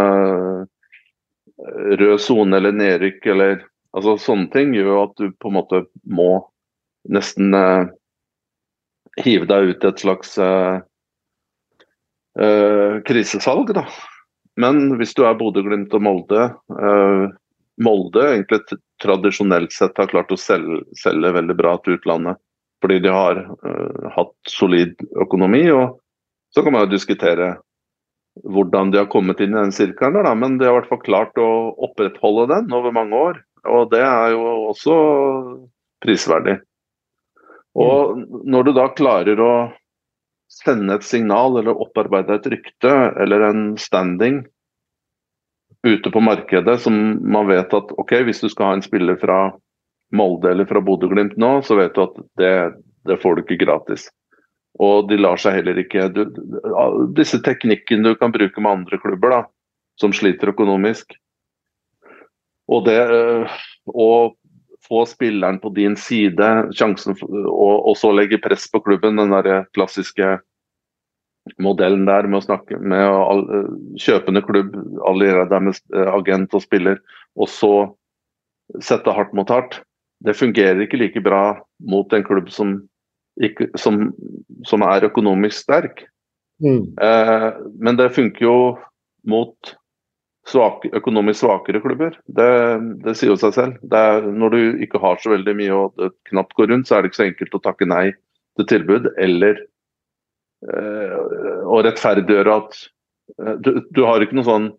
[2.01, 3.63] rød sone eller nedrykk eller
[3.95, 6.31] altså Sånne ting gjør at du på en måte må
[7.15, 7.87] nesten uh,
[9.21, 10.81] hive deg ut i et slags uh,
[12.41, 13.85] uh, krisesalg, da.
[14.59, 16.49] Men hvis du er Bodø-Glimt og Molde
[17.83, 18.61] Molde egentlig
[19.03, 22.39] tradisjonelt sett har klart å selge, selge veldig bra til utlandet
[22.85, 23.39] fordi de har
[24.13, 25.63] hatt solid økonomi.
[25.73, 25.97] og
[26.53, 27.55] Så kan man jo diskutere
[28.45, 31.01] hvordan de har kommet inn i den sirkelen, der, men de har i hvert fall
[31.07, 31.49] klart å
[31.87, 33.41] opprettholde den over mange år.
[33.65, 34.97] Og det er jo også
[36.05, 36.59] prisverdig.
[37.75, 39.55] Og når du da klarer å
[40.53, 44.43] sende et signal eller opparbeide et rykte eller en standing
[45.85, 49.39] ute på markedet som man vet at ok, hvis du skal ha en spiller fra
[50.15, 52.53] Molde eller fra Bodø-Glimt nå, så vet du at det,
[53.09, 54.09] det får du ikke gratis.
[54.83, 56.25] Og de lar seg heller ikke du,
[57.15, 59.43] Disse teknikkene du kan bruke med andre klubber da,
[60.01, 61.15] som sliter økonomisk.
[62.73, 64.11] Og det øh, å
[64.89, 69.69] få spilleren på din side, sjansen og, og så legge press på klubben, den der
[69.77, 70.39] klassiske
[71.61, 73.69] modellen der med å snakke med all, øh,
[74.01, 74.73] kjøpende klubb,
[75.09, 77.01] alliere med øh, agent og spiller,
[77.37, 77.75] og så
[78.83, 79.83] sette hardt mot hardt.
[80.25, 82.79] Det fungerer ikke like bra mot en klubb som
[83.43, 84.09] ikke, som,
[84.65, 86.05] som, er økonomisk sterk.
[86.63, 86.95] Mm.
[87.03, 87.49] Eh,
[87.83, 88.59] men det funker jo
[89.29, 89.75] mot
[90.49, 92.17] svak, økonomisk svakere klubber.
[92.27, 92.51] Det,
[93.05, 93.93] det, sier jo seg selv.
[93.93, 97.05] Er, når du ikke har så veldig mye og det knapt går rundt, så er
[97.05, 98.07] det ikke så enkelt å takke nei
[98.59, 99.65] til tilbud eller
[100.73, 101.19] eh,
[101.65, 102.79] å rettferdiggjøre at
[103.41, 104.71] eh, du, du, har ikke noen sånn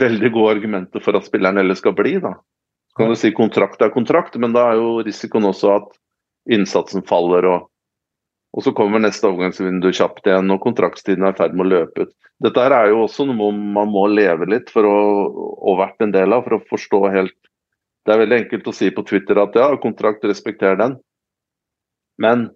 [0.00, 2.16] veldig gode argumenter for at spilleren heller skal bli.
[2.22, 2.36] da.
[2.90, 5.94] Så kan du si kontrakt er kontrakt, men da er jo risikoen også at
[6.54, 7.70] innsatsen faller og
[8.54, 12.04] og så kommer neste overgangsvindu kjapt igjen, og kontraktstiden er i ferd med å løpe
[12.06, 12.12] ut.
[12.44, 14.98] Dette her er jo også noe man må leve litt for å,
[15.58, 17.34] og vært en del av for å forstå helt
[18.04, 20.98] Det er veldig enkelt å si på Twitter at ja, kontrakt, respekter den.
[22.20, 22.50] Men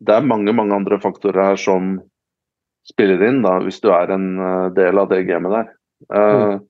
[0.00, 1.98] det er mange mange andre faktorer her som
[2.88, 5.68] spiller inn, da, hvis du er en uh, del av det gamet der.
[6.08, 6.62] Uh, mm.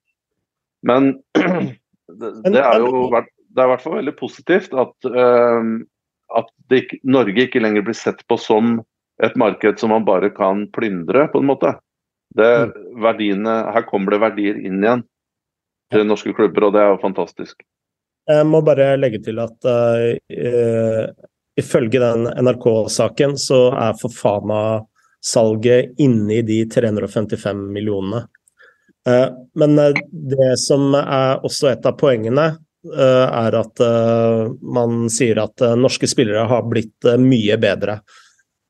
[0.91, 1.11] Men
[2.21, 5.63] det, det, er jo det er i hvert fall veldig positivt at uh,
[6.37, 8.79] at ikke, Norge ikke lenger blir sett på som
[9.23, 11.75] et marked som man bare kan plyndre, på en måte.
[12.37, 12.77] Det, mm.
[13.03, 15.03] verdiene, her kommer det verdier inn igjen
[15.91, 17.65] til norske klubber, og det er jo fantastisk.
[18.31, 21.11] Jeg må bare legge til at uh,
[21.61, 28.25] ifølge den NRK-saken så er Fofana-salget inni de 355 millionene.
[29.09, 35.37] Uh, men det som er også et av poengene, Eh, er at eh, man sier
[35.43, 38.01] at eh, norske spillere har blitt mye bedre.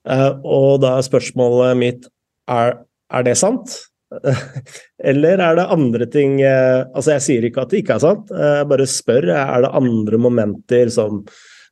[0.01, 2.07] Og da er spørsmålet mitt
[2.51, 2.79] er,
[3.13, 3.75] er det sant?
[5.11, 8.71] Eller er det andre ting Altså, jeg sier ikke at det ikke er sant, jeg
[8.73, 9.29] bare spør.
[9.37, 11.21] Er det andre momenter som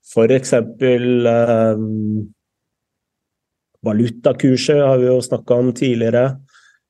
[0.08, 0.52] f.eks.
[0.58, 2.28] Um,
[3.84, 6.38] valutakurset har vi jo snakka om tidligere.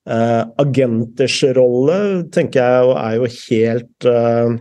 [0.09, 1.99] Uh, agenters rolle
[2.33, 4.55] tenker jeg er jo helt uh,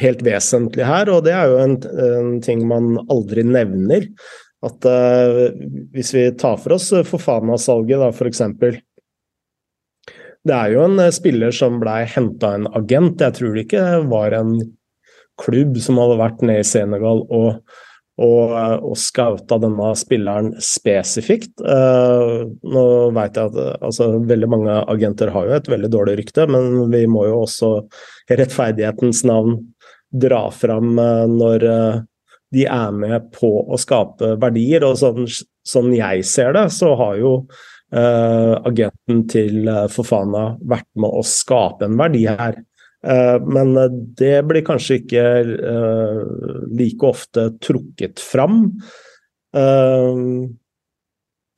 [0.00, 4.08] helt vesentlig her, og det er jo en, en ting man aldri nevner.
[4.64, 5.44] At uh,
[5.94, 8.42] hvis vi tar for oss Fofana-salget, da f.eks.
[10.44, 13.20] Det er jo en spiller som blei henta en agent.
[13.20, 14.56] Jeg tror det ikke var en
[15.40, 17.60] klubb som hadde vært nede i Senegal og,
[18.22, 21.52] og, uh, og scouta denne spilleren spesifikt.
[21.60, 26.46] Uh, nå vet jeg at altså, veldig mange agenter har jo et veldig dårlig rykte,
[26.50, 27.76] men vi må jo også
[28.30, 29.60] i rettferdighetens navn
[30.14, 32.02] dra fram eh, når eh,
[32.54, 34.86] de er med på å skape verdier.
[34.86, 35.24] Og sånn,
[35.66, 41.88] sånn jeg ser det, så har jo uh, agenten til Fofana vært med å skape
[41.88, 42.60] en verdi her.
[43.04, 43.74] Uh, men
[44.16, 45.24] det blir kanskje ikke
[46.74, 48.66] like ofte trukket fram,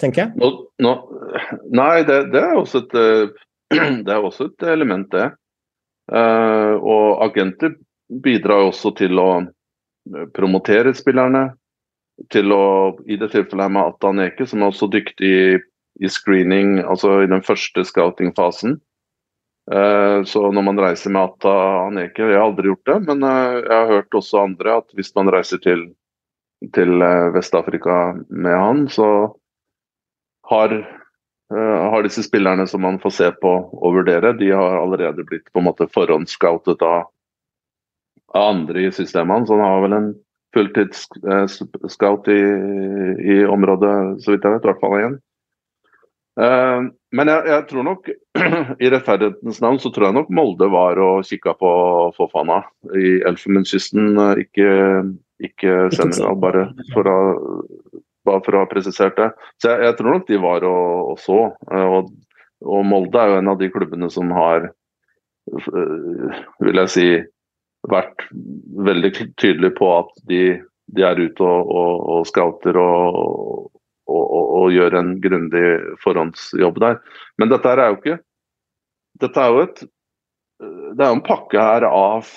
[0.03, 0.33] tenker jeg.
[0.37, 0.51] Nå,
[0.83, 0.93] nå,
[1.71, 2.97] nei, det, det, er et,
[4.07, 5.31] det er også et element, det.
[6.13, 7.77] og agenter
[8.09, 11.51] bidrar også til å eh, promotere spillerne.
[12.33, 15.61] Til å, I det tilfellet med Atan Eke, som er også dyktig
[16.01, 18.79] i screening, altså i den første scouting-fasen.
[19.67, 21.53] Uh, så når man reiser med Atta
[21.89, 25.11] Aneke, jeg har aldri gjort det, men uh, jeg har hørt også andre at hvis
[25.17, 25.89] man reiser til,
[26.77, 27.97] til uh, Vest-Afrika
[28.31, 29.09] med han, så
[30.51, 30.79] har
[31.47, 35.61] har disse spillerne som man får se på og vurdere, de har allerede blitt på
[35.61, 37.05] en måte forhåndsscoutet av,
[38.35, 39.47] av andre i systemene.
[39.47, 40.09] Så han har vel en
[40.57, 42.41] fulltidsscout i,
[43.31, 44.67] i området, så vidt jeg vet.
[44.67, 45.17] I hvert fall én.
[46.37, 48.11] Uh, men jeg, jeg, tror nok,
[48.85, 51.71] i rettferdighetens navn, så tror jeg nok Molde var og kikka på
[52.17, 52.61] Fofana
[52.93, 54.19] i Elfenbenskysten.
[54.43, 54.69] Ikke,
[55.41, 57.19] ikke Senegal, bare for å,
[58.29, 59.31] bare for å ha presisert det.
[59.63, 61.41] Så jeg, jeg, tror nok de var og, og så.
[61.73, 62.13] Uh, og,
[62.67, 64.69] og, Molde er jo en av de klubbene som har,
[65.57, 67.09] vil jeg si,
[67.87, 68.25] vært
[68.87, 70.41] veldig tydelig på at de,
[70.97, 73.69] de er ute og, og, og scouter og,
[74.07, 75.65] og, gjør en grundig
[76.03, 76.99] forhåndsjobb der.
[77.39, 78.19] Men dette er jo ikke
[79.23, 82.29] Dette er jo et Det er jo en pakke her av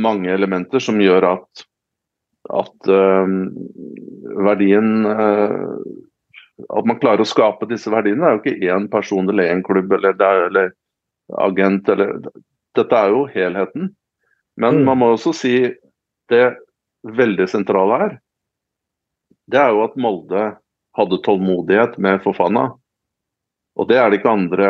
[0.00, 1.66] mange elementer som gjør at
[2.50, 3.28] at øh,
[4.44, 5.76] verdien øh,
[6.76, 8.26] At man klarer å skape disse verdiene.
[8.26, 10.16] Er jo ikke én person eller én klubb eller,
[10.48, 10.72] eller
[11.42, 12.18] agent eller
[12.76, 13.92] Dette er jo helheten.
[14.56, 14.84] Men mm.
[14.84, 15.54] man må også si
[16.32, 16.44] det
[17.02, 18.12] veldig sentrale her.
[19.50, 20.44] Det er jo at Molde
[20.96, 22.70] hadde tålmodighet med Fofana.
[23.80, 24.68] Og det er det ikke andre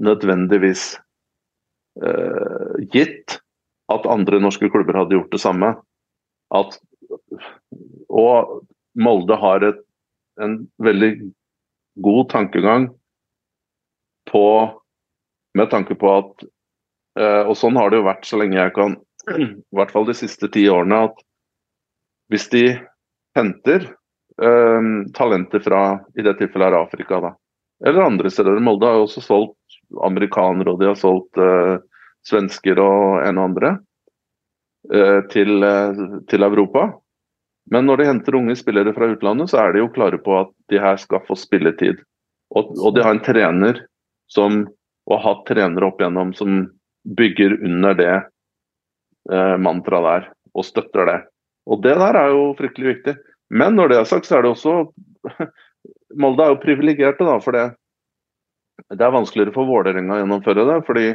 [0.00, 0.94] nødvendigvis
[2.00, 3.38] eh, gitt
[3.92, 5.74] at andre norske klubber hadde gjort det samme.
[6.54, 6.78] At,
[8.08, 8.64] og
[8.98, 9.82] Molde har et,
[10.40, 11.12] en veldig
[12.00, 12.88] god tankegang
[14.30, 14.46] på
[15.58, 16.44] med tanke på at
[17.18, 18.94] eh, Og sånn har det jo vært så lenge jeg kan,
[19.42, 21.24] i hvert fall de siste ti årene, at
[22.32, 22.64] hvis de
[23.36, 23.88] henter
[24.42, 25.82] uh, talenter fra
[26.18, 27.34] i det tilfellet er Afrika, da.
[27.86, 28.58] Eller andre steder.
[28.64, 31.78] Molde har jo også solgt amerikanere, og de har solgt uh,
[32.26, 33.74] svensker og en og andre
[34.92, 36.88] uh, til, uh, til, Europa.
[37.70, 40.50] Men når de henter unge spillere fra utlandet, så er de jo klare på at
[40.72, 42.00] de her skal få spilletid.
[42.56, 43.82] Og, og de har en trener
[44.32, 44.62] som,
[45.08, 46.62] og har hatt trenere opp igjennom som
[47.16, 48.14] bygger under det
[49.32, 51.18] eh, mantraet der, og støtter det.
[51.68, 53.14] Og det der er jo fryktelig viktig.
[53.50, 54.74] Men når det er sagt, så er det også
[56.20, 57.36] Molde er jo privilegerte, da.
[57.44, 57.64] For det,
[58.94, 60.78] det er vanskeligere for Vålerenga å gjennomføre det.
[60.86, 61.08] Fordi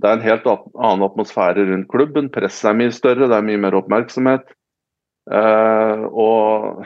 [0.00, 2.30] det er en helt annen atmosfære rundt klubben.
[2.32, 4.50] Presset er mye større, det er mye mer oppmerksomhet.
[5.30, 6.84] Eh, og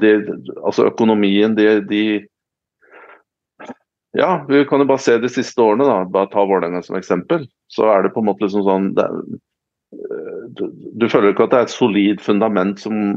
[0.00, 0.14] de,
[0.60, 2.04] altså økonomien, de, de,
[4.14, 6.02] Ja, vi kan jo bare se de siste årene, da.
[6.04, 7.48] Bare ta Vålerenga som eksempel.
[7.72, 9.08] Så er det på en måte liksom sånn det,
[10.54, 10.68] du,
[10.98, 13.16] du føler ikke at det er et solid fundament som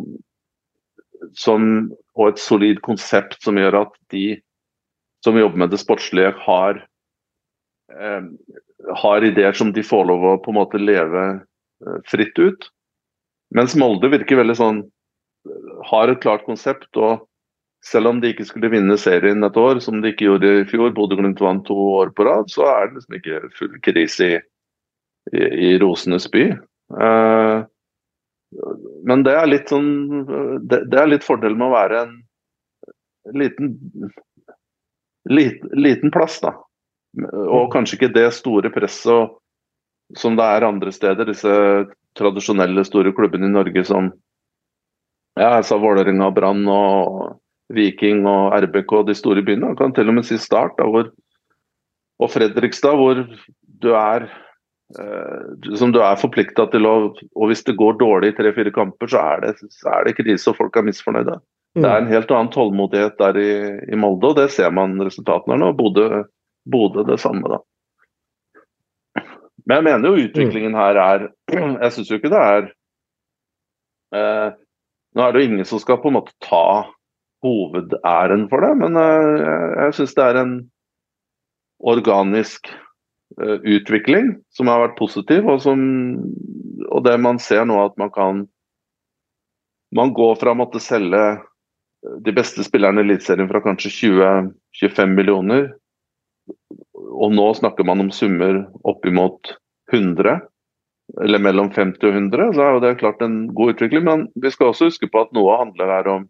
[1.35, 4.39] som, og et solid konsept som gjør at de
[5.25, 6.83] som jobber med det sportslige, har,
[7.91, 8.27] eh,
[9.01, 12.69] har ideer som de får lov å på en måte leve eh, fritt ut.
[13.55, 14.83] Mens Molde virker veldig sånn
[15.87, 16.89] har et klart konsept.
[16.95, 17.27] og
[17.85, 20.91] selv om de ikke skulle vinne serien et år, som de ikke gjorde i fjor,
[20.95, 24.39] Bodø-Glimt vant to år på rad, så er det liksom ikke full krise i,
[25.31, 26.49] i, i Rosenes by.
[26.97, 27.63] Uh,
[29.05, 29.89] men det er litt sånn
[30.69, 32.15] det, det er litt fordelen med å være en
[33.37, 33.75] liten,
[35.29, 36.53] liten, liten plass, da.
[37.17, 37.71] Og mm.
[37.73, 39.35] kanskje ikke det store presset
[40.15, 41.27] som det er andre steder.
[41.27, 41.51] Disse
[42.17, 44.11] tradisjonelle store klubbene i Norge som
[45.37, 47.37] ja, jeg sa Vålerenga, Brann og
[47.73, 49.73] Viking og RBK, de store byene.
[49.73, 51.11] Jeg kan til og med si Start da, hvor,
[52.17, 53.21] og Fredrikstad, hvor
[53.83, 54.25] du er
[55.75, 59.19] som du er forplikta til å Og hvis det går dårlig i tre-fire kamper, så
[59.19, 61.39] er, det, så er, det, krise og folk er misfornøyde.
[61.75, 61.81] Mm.
[61.83, 63.51] Det er en helt annen tålmodighet der i,
[63.91, 65.73] i Molde, og det ser man resultatene her nå.
[65.77, 66.23] Bodø,
[66.71, 67.59] Bodø det samme, da.
[69.67, 71.27] Men jeg mener jo utviklingen her er
[71.83, 72.69] Jeg syns jo ikke det er
[74.15, 74.49] eh,
[75.17, 76.87] Nå er det jo ingen som skal på en måte ta
[77.43, 79.47] hovedæren for det, men eh,
[79.83, 80.53] jeg, syns det er en
[81.83, 82.86] organisk Eh,
[83.37, 85.81] utvikling som har vært positiv, og, som,
[86.87, 88.45] og det man ser nå at man kan
[89.95, 91.19] Man går fra å måtte selge
[92.25, 95.69] de beste spillerne i Eliteserien fra kanskje 20-25 millioner,
[97.07, 99.53] og nå snakker man om summer oppimot
[99.93, 100.41] 100,
[101.23, 104.03] eller mellom 50 og 100, så er jo det klart en god utvikling.
[104.03, 106.27] Men vi skal også huske på at noe handler her om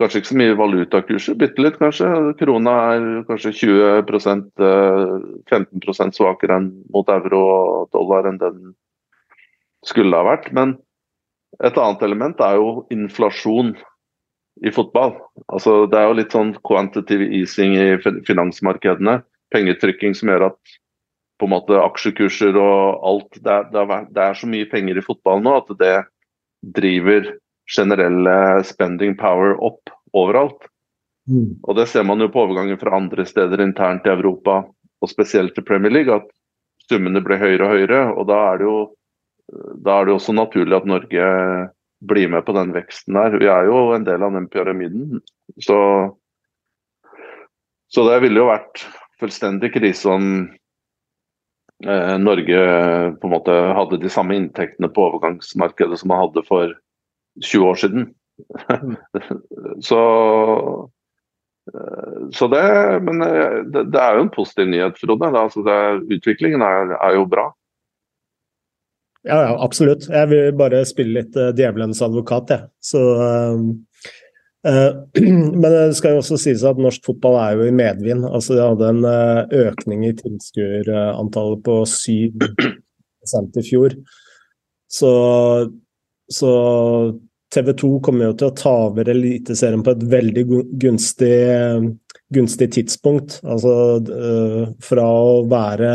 [0.00, 2.08] Kanskje ikke så mye valutakurser, bitte litt kanskje.
[2.40, 4.62] Krona er kanskje 20%
[5.50, 8.62] 15 eh, svakere mot euro og dollar enn den
[9.84, 10.48] skulle ha vært.
[10.56, 10.78] Men
[11.60, 13.74] et annet element er jo inflasjon
[14.64, 15.18] i fotball.
[15.52, 19.20] Altså, det er jo litt sånn quantitative easing i finansmarkedene.
[19.52, 20.78] Pengetrykking som gjør at
[21.40, 25.42] på en måte aksjekurser og alt det er, det er så mye penger i fotball
[25.42, 25.96] nå at det
[26.76, 27.32] driver
[27.68, 30.68] generelle spending power opp overalt.
[31.30, 31.62] Mm.
[31.62, 34.62] Og det ser man jo på overgangen fra andre steder internt i Europa,
[35.02, 36.26] og spesielt til Premier League, at
[36.90, 38.02] summene blir høyere og høyere.
[38.16, 38.80] Og da er det jo
[39.84, 41.28] da er det også naturlig at Norge
[42.08, 43.36] blir med på den veksten der.
[43.38, 45.20] Vi er jo en del av den pyramiden.
[45.60, 45.78] Så,
[47.92, 48.84] så det ville jo vært
[49.22, 50.30] fullstendig krise om
[51.86, 52.62] eh, Norge
[53.20, 56.74] på en måte hadde de samme inntektene på overgangsmarkedet som man hadde for
[57.40, 58.10] 20 år siden.
[58.68, 58.96] Mm.
[59.88, 60.02] så
[61.72, 62.64] eh, så det,
[63.02, 65.30] Men eh, det, det, er jo en positiv nyhet, Frode.
[65.30, 65.78] Altså det,
[66.18, 67.50] utviklingen er, er, jo bra.
[69.22, 70.08] Ja, ja, absolutt.
[70.10, 72.66] Jeg vil bare spille litt uh, djevelens advokat, jeg.
[72.82, 73.60] Så uh,
[74.66, 74.90] uh,
[75.60, 78.26] Men det skal jo også sies at norsk fotball er jo i medvind.
[78.26, 79.06] Altså, de hadde en
[79.62, 82.10] økning i tilskuerantallet på 7
[83.22, 83.94] i fjor.
[84.90, 85.10] Så,
[86.32, 86.52] så
[87.52, 90.44] TV 2 kommer jo til å ta over Eliteserien på et veldig
[90.80, 91.36] gunstig,
[92.32, 93.40] gunstig tidspunkt.
[93.44, 93.74] Altså
[94.80, 95.92] fra å være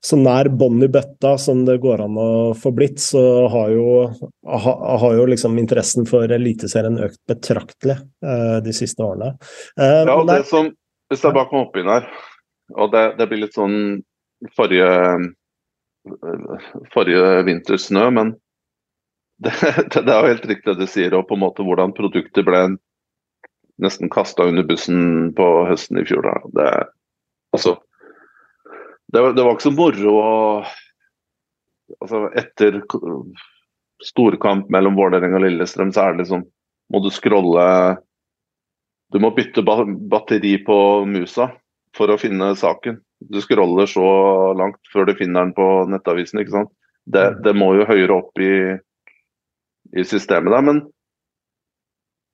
[0.00, 3.22] så nær bånn i bøtta som det går an å få blitt, så
[3.52, 3.88] har jo,
[4.48, 9.34] ha, har jo liksom interessen for Eliteserien økt betraktelig eh, de siste årene.
[9.76, 10.72] Eh, ja, og det som,
[11.10, 12.08] Hvis jeg bare kan hoppe inn her,
[12.78, 13.76] og det, det blir litt sånn
[14.56, 14.88] forrige,
[16.94, 18.32] forrige vinters snø, men
[19.44, 19.52] det,
[19.94, 22.64] det, er jo helt riktig det du sier, og på en måte hvordan produktet ble
[23.80, 26.26] nesten kasta under bussen på høsten i fjor.
[26.28, 26.34] Da.
[26.58, 26.68] Det,
[27.56, 27.78] altså,
[29.12, 30.30] det, det var ikke så moro å
[31.98, 32.76] altså Etter
[34.04, 36.44] storkamp mellom Vålerenga og Lillestrøm, så er det liksom
[36.90, 37.64] Må du scrolle
[39.10, 40.76] Du må bytte batteri på
[41.08, 41.48] musa
[41.96, 43.00] for å finne saken.
[43.18, 44.04] Du scroller så
[44.54, 46.38] langt før du finner den på nettavisen.
[46.38, 46.70] ikke sant?
[47.02, 47.40] Det, mm.
[47.42, 48.52] det må jo høyere opp i,
[49.96, 50.66] i systemet der.
[50.66, 50.82] Men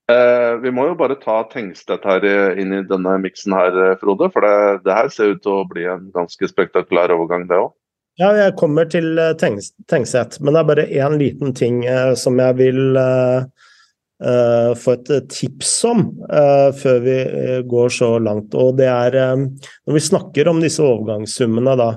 [0.06, 2.22] Eh, vi må jo bare ta Tengstedt her
[2.62, 4.28] inn i denne miksen her, eh, Frode.
[4.30, 7.72] For det, det, her ser ut til å bli en ganske spektakulær overgang, det òg.
[8.16, 12.38] Ja, jeg kommer til eh, Tengstedt, men det er bare én liten ting eh, som
[12.40, 13.48] jeg vil eh,
[14.16, 16.06] eh få et tips om
[16.80, 17.16] før vi
[17.68, 18.54] går så langt.
[18.56, 21.90] Og det er når vi snakker om disse overgangssummene, da.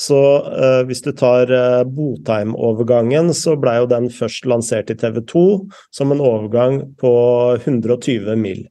[0.00, 5.20] Så uh, hvis du tar uh, Botheim-overgangen, så ble jo den først lansert i TV
[5.28, 5.44] 2
[5.92, 7.12] som en overgang på
[7.58, 8.64] 120 mil.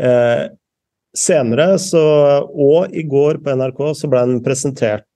[0.00, 0.50] Uh,
[1.14, 2.02] senere, så,
[2.50, 5.06] og i går på NRK, så ble den presentert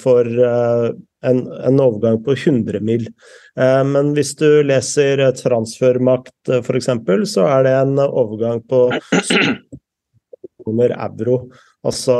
[0.00, 3.04] for en, en, overgang på 100 mil.
[3.54, 6.90] men hvis du leser Transfermakt f.eks.,
[7.30, 8.88] så er det en overgang på
[10.66, 11.38] euro
[11.86, 12.16] altså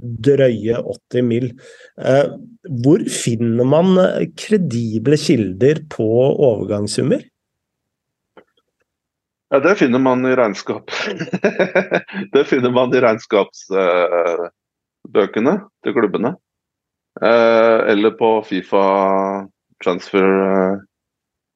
[0.00, 1.50] drøye 80 mil.
[1.98, 2.30] Eh,
[2.84, 3.98] hvor finner man
[4.38, 7.20] kredible kilder på overgangssummer?
[9.52, 10.90] Ja, Det finner man i regnskap.
[12.32, 16.30] det finner man i regnskapsbøkene til klubbene.
[17.20, 18.84] Eh, eller på Fifa
[19.84, 20.80] Transfer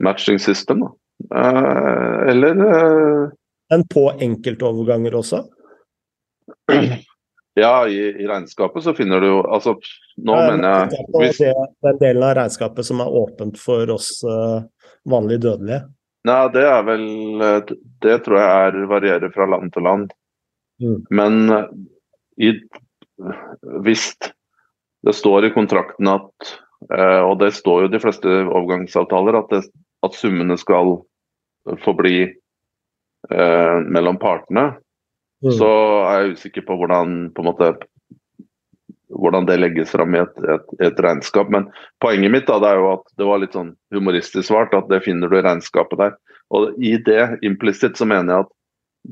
[0.05, 0.85] Matching System.
[1.33, 2.55] Eller
[3.71, 5.47] Men på enkeltoverganger også?
[7.59, 9.73] Ja, i, i, regnskapet så finner du jo Altså,
[10.21, 11.39] nå ja, mener jeg hvis...
[11.41, 11.55] det,
[11.87, 14.61] Den delen av regnskapet som er åpent for oss uh,
[15.09, 15.87] vanlige dødelige?
[16.29, 17.07] Nei, det er vel
[17.47, 17.73] eh,
[18.05, 20.13] Det tror jeg er varierer fra land til land.
[20.85, 21.01] Mm.
[21.17, 21.65] Men uh,
[22.37, 22.53] i,
[23.87, 26.55] hvis det står i kontrakten at
[26.93, 29.65] uh, Og det står jo de fleste overgangsavtaler at, det,
[30.05, 30.99] at summene skal
[31.83, 32.29] forbli
[33.27, 34.69] mellom partene
[35.47, 35.53] Mm.
[35.55, 35.69] Så
[36.09, 37.71] er jeg usikker på hvordan, på måte,
[39.15, 41.51] hvordan det legges fram i et, et, et, regnskap.
[41.55, 41.69] Men
[42.03, 45.05] poenget mitt da, det er jo at det var litt sånn humoristisk svart, at det
[45.07, 46.17] finner du i regnskapet der.
[46.57, 48.53] Og i det implisitt så mener jeg at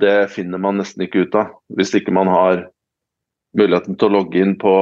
[0.04, 1.54] det finner man nesten ikke ut av.
[1.78, 2.66] Hvis ikke man har
[3.54, 4.74] muligheten til å logge inn på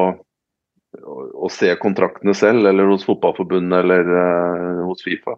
[0.93, 5.37] å se kontraktene selv, eller hos Fotballforbundet eller uh, hos Fifa.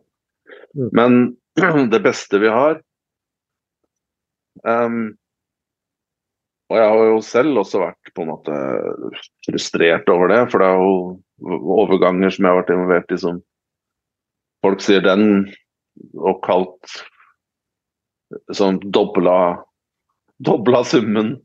[0.75, 0.89] Mm.
[0.95, 2.81] Men det beste vi har
[4.67, 5.15] um,
[6.73, 8.55] og jeg har jo selv også vært på en måte
[9.45, 10.95] frustrert over det, for det er jo
[11.85, 13.41] overganger som jeg har vært involvert i som
[14.65, 15.27] folk sier den,
[16.17, 16.95] og kalt
[18.57, 19.61] sånn dobla,
[20.43, 21.37] dobla summen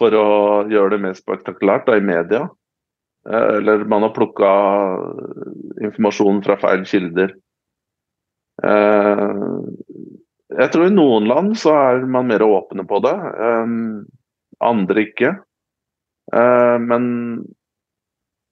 [0.00, 0.28] for å
[0.70, 2.46] gjøre det mer spektakulært da, i media.
[3.28, 4.52] Eh, eller man har plukka
[5.82, 7.34] informasjon fra feil kilder.
[8.62, 9.34] Eh,
[10.56, 13.16] jeg tror i noen land så er man mer åpne på det.
[14.64, 15.32] Andre ikke.
[16.32, 17.08] Eh, men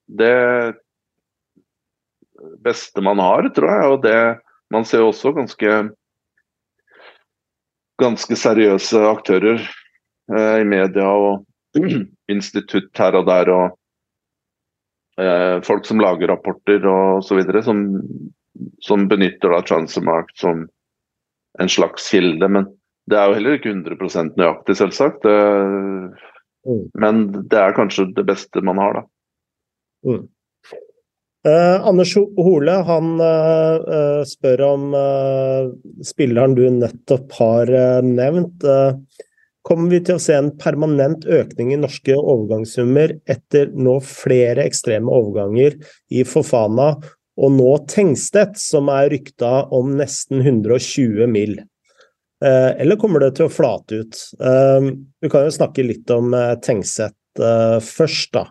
[0.05, 0.75] det
[2.65, 4.19] beste man har, tror jeg, og det
[4.73, 5.71] man ser også ganske
[8.01, 11.45] ganske seriøse aktører eh, i media og
[12.31, 13.51] institutt her og der.
[13.53, 17.85] og eh, Folk som lager rapporter og så videre, som,
[18.83, 20.65] som benytter da Transfermarkt som
[21.59, 22.49] en slags kilde.
[22.51, 22.67] Men
[23.11, 25.27] det er jo heller ikke 100 nøyaktig, selvsagt.
[26.65, 26.85] Mm.
[26.97, 29.05] Men det er kanskje det beste man har, da.
[30.05, 30.23] Mm.
[31.45, 35.67] Eh, Anders Hole han eh, spør om eh,
[36.05, 37.69] spilleren du nettopp har
[38.01, 38.65] nevnt.
[39.65, 45.09] kommer vi til å se en permanent økning i norske overgangssummer etter nå flere ekstreme
[45.09, 45.77] overganger
[46.09, 46.95] i Fofana
[47.35, 51.57] og nå Tengstedt, som er rykta om nesten 120 mil?
[52.43, 54.17] Eller kommer det til å flate ut?
[55.23, 57.39] vi kan jo snakke litt om Tengstedt
[57.85, 58.43] først, da.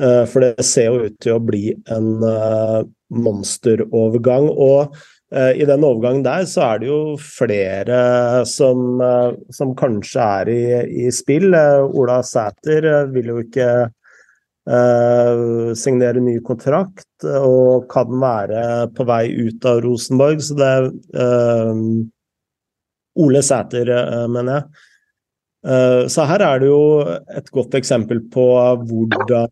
[0.00, 2.80] Eh, for det ser jo ut til å bli en eh,
[3.16, 4.48] monsterovergang.
[4.52, 4.96] Og
[5.32, 8.00] eh, i den overgangen der så er det jo flere
[8.48, 9.00] som,
[9.54, 10.64] som kanskje er i,
[11.06, 11.54] i spill.
[11.56, 18.62] Ola Sæter vil jo ikke uh, signere ny kontrakt og kan være
[18.96, 20.72] på vei ut av Rosenborg, så det
[21.16, 21.72] uh,
[23.16, 24.84] Ole Sæter, uh, mener jeg.
[26.12, 27.00] Så her er det jo
[27.34, 28.42] et godt eksempel på
[28.86, 29.48] hvordan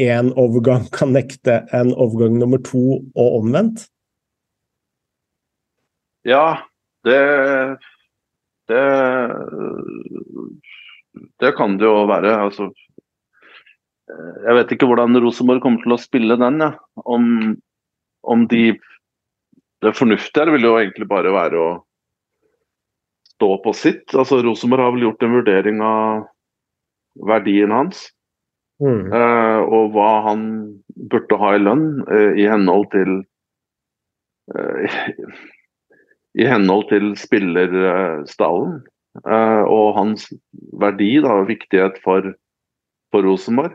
[0.00, 3.82] én overgang kan nekte en overgang nummer to, og omvendt?
[6.24, 6.62] Ja,
[7.04, 7.20] det
[8.70, 8.84] Det,
[11.42, 12.36] det kan det jo være.
[12.46, 12.70] Altså,
[14.46, 16.62] jeg vet ikke hvordan Rosenborg kommer til å spille den.
[16.62, 16.70] Ja.
[17.04, 17.56] Om,
[18.22, 18.78] om de
[19.80, 21.68] Det fornuftige vil jo egentlig bare være å
[23.40, 24.12] stå på sitt.
[24.12, 26.26] Altså Rosenborg har vel gjort en vurdering av
[27.30, 28.10] verdien hans.
[28.80, 29.08] Mm.
[29.12, 30.44] Uh, og hva han
[31.12, 33.18] burde ha i lønn uh, i henhold til
[34.56, 35.02] uh,
[36.40, 38.80] I henhold til spillerstallen
[39.26, 40.28] og hans
[40.78, 42.28] verdi, da, viktighet for,
[43.10, 43.74] for Rosenborg.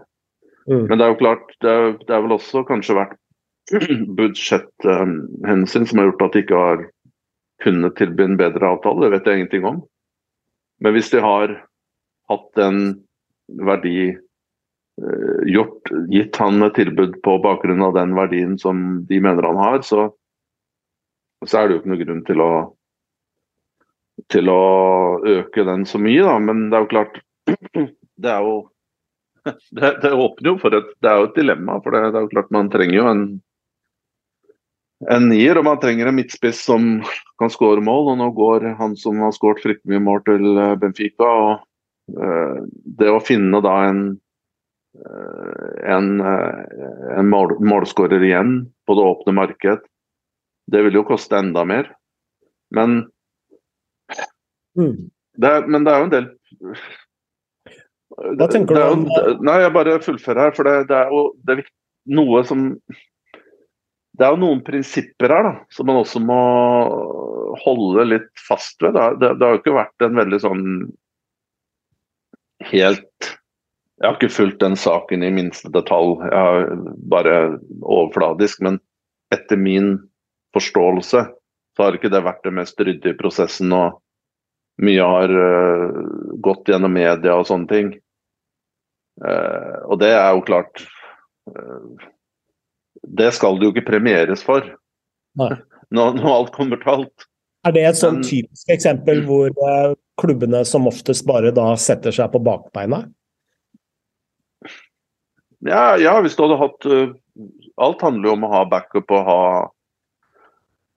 [0.63, 0.85] Mm.
[0.87, 3.17] Men det er jo klart, det er, det er vel også kanskje vært
[4.17, 6.85] budsjetthensyn som har gjort at de ikke har
[7.65, 9.05] kunnet tilby en bedre avtale.
[9.05, 9.81] Det vet jeg ingenting om.
[10.83, 11.57] Men hvis de har
[12.29, 12.79] hatt en
[13.61, 14.13] verdi
[15.01, 19.57] Eh, gjort, gitt han et tilbud på bakgrunn av den verdien som de mener han
[19.59, 20.07] har, så,
[21.43, 22.51] så er det jo ikke noe grunn til å,
[24.31, 24.61] til å
[25.33, 26.23] øke den så mye.
[26.23, 26.37] Da.
[26.39, 27.21] Men det er jo klart
[28.15, 28.55] Det er jo
[29.77, 31.75] det, det åpner jo for et Det er jo et dilemma.
[31.83, 33.25] For det, det er jo klart man trenger jo en
[35.11, 36.99] en nier, og man trenger en midtspiss som
[37.39, 38.13] kan skåre mål.
[38.13, 41.27] og Nå går han som har skåret fryktelig mye mål til eh, Benfica.
[41.27, 42.61] og uh,
[42.99, 44.05] Det å finne da en
[44.95, 49.81] Eh, en, eh, en mål, målskårer igjen på det åpne marked.
[50.71, 51.89] Det vil jo koste enda mer.
[52.75, 53.01] Men,
[54.79, 54.95] mm.
[55.35, 56.29] det, er, men det er jo en del
[58.39, 59.03] Hva tenker du om
[59.45, 60.55] Nei, jeg bare fullfører her.
[60.55, 61.67] For det, det er jo det er
[62.15, 62.65] noe som
[64.15, 66.41] Det er jo noen prinsipper her da, som man også må
[67.63, 68.95] holde litt fast ved.
[68.95, 70.63] Det, det, har jo ikke vært en veldig sånn
[72.71, 73.33] helt
[73.95, 76.65] jeg har ikke fulgt den saken i minste detalj, jeg har
[77.11, 77.35] bare
[77.79, 78.59] overfladisk.
[78.65, 78.79] Men
[79.31, 79.93] etter min
[80.55, 81.21] forståelse
[81.75, 83.71] så har ikke det vært den mest ryddige prosessen.
[83.71, 84.01] og
[84.83, 85.95] Mye har uh,
[86.43, 87.93] gått gjennom media og sånne ting.
[89.23, 90.83] Uh, og det er jo klart
[91.47, 92.05] uh,
[93.05, 94.65] Det skal det jo ikke premieres for.
[95.37, 95.59] Når,
[95.95, 97.27] når, alt kommer til alt.
[97.65, 99.53] Er det et sånn typisk eksempel hvor
[100.21, 103.03] klubbene som oftest bare da setter seg på bakbeina?
[105.65, 107.15] Ja, ja, hvis du hadde hatt uh,
[107.81, 109.39] Alt handler jo om å ha backup og ha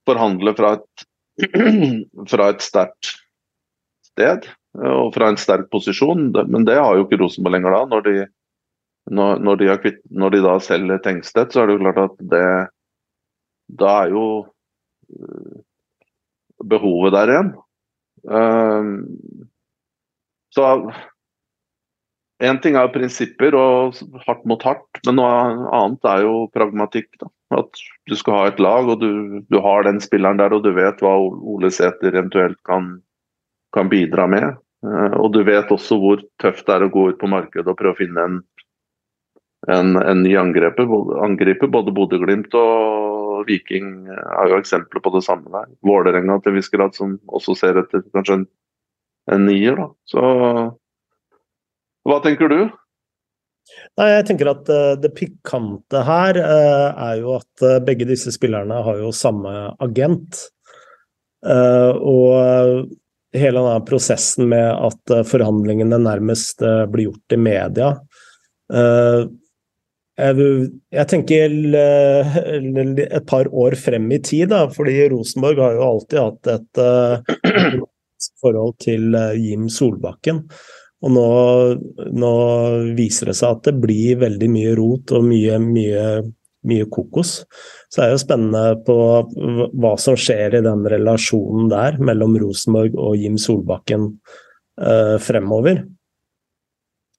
[0.08, 1.06] Forhandle fra et,
[2.32, 3.14] fra et sterkt
[4.06, 4.46] sted
[4.78, 6.30] og fra en sterk posisjon.
[6.48, 7.80] Men det har jo ikke Rosenborg lenger da.
[7.90, 8.14] Når de,
[9.08, 12.18] når, når de, kvitt, når de da selger Tengstedt, så er det jo klart at
[12.32, 12.48] det
[13.78, 15.56] Da er jo uh,
[16.64, 17.52] behovet der igjen.
[18.24, 18.92] Um,
[20.54, 20.64] så
[22.38, 25.30] Én ting er prinsipper og hardt mot hardt, men noe
[25.74, 27.08] annet er jo pragmatikk.
[27.18, 27.26] Da.
[27.58, 30.70] At du skal ha et lag, og du, du, har den spilleren der, og du
[30.76, 33.00] vet hva Ole Sæter eventuelt kan,
[33.74, 34.54] kan, bidra med.
[34.86, 37.78] Uh, og du vet også hvor tøft det er å gå ut på markedet og
[37.80, 38.38] prøve å finne en,
[39.66, 40.86] en, en ny angriper.
[41.24, 41.70] angriper.
[41.72, 45.70] Både Bodø-Glimt og Viking er jo eksempler på det samme der.
[45.86, 48.44] Vålerenga til en viss grad, som også ser etter kanskje en,
[49.34, 49.78] en nier.
[49.78, 49.88] da.
[50.08, 50.28] Så
[52.08, 52.60] hva tenker du?
[54.00, 58.78] Nei, jeg tenker at uh, Det pikante her uh, er jo at begge disse spillerne
[58.86, 60.46] har jo samme agent.
[61.38, 62.88] og
[63.38, 67.92] hele denne prosessen med at forhandlingene nærmest blir gjort i media.
[70.18, 76.50] Jeg tenker et par år frem i tid, da, fordi Rosenborg har jo alltid hatt
[76.56, 76.82] et
[78.42, 80.42] forhold til Jim Solbakken.
[81.06, 81.28] Og nå,
[82.18, 82.32] nå,
[82.98, 86.06] viser det seg at det blir veldig mye rot og mye, mye,
[86.66, 87.36] mye kokos.
[87.86, 88.98] Så det er jo spennende på
[89.78, 94.10] hva som skjer i den relasjonen der mellom Rosenborg og Jim Solbakken
[94.82, 95.84] eh, fremover.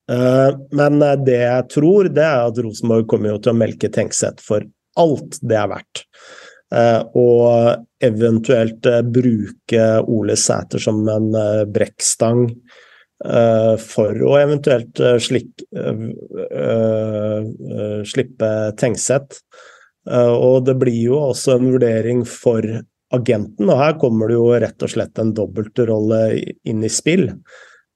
[0.10, 4.44] Eh, men det jeg tror, det er at Rosenborg kommer jo til å melke Tenkseth
[4.46, 4.66] for
[5.00, 6.06] alt det er verdt.
[6.76, 12.48] Eh, og eventuelt eh, bruke Ole Sæter som en eh, brekkstang
[13.20, 15.66] Eh, for å eventuelt slik,
[18.08, 19.42] slippe Tengseth.
[20.10, 22.64] og det blir jo også en vurdering for
[23.14, 26.22] agenten, og her kommer det jo rett og slett en dobbeltrolle
[26.64, 27.28] inn i spill.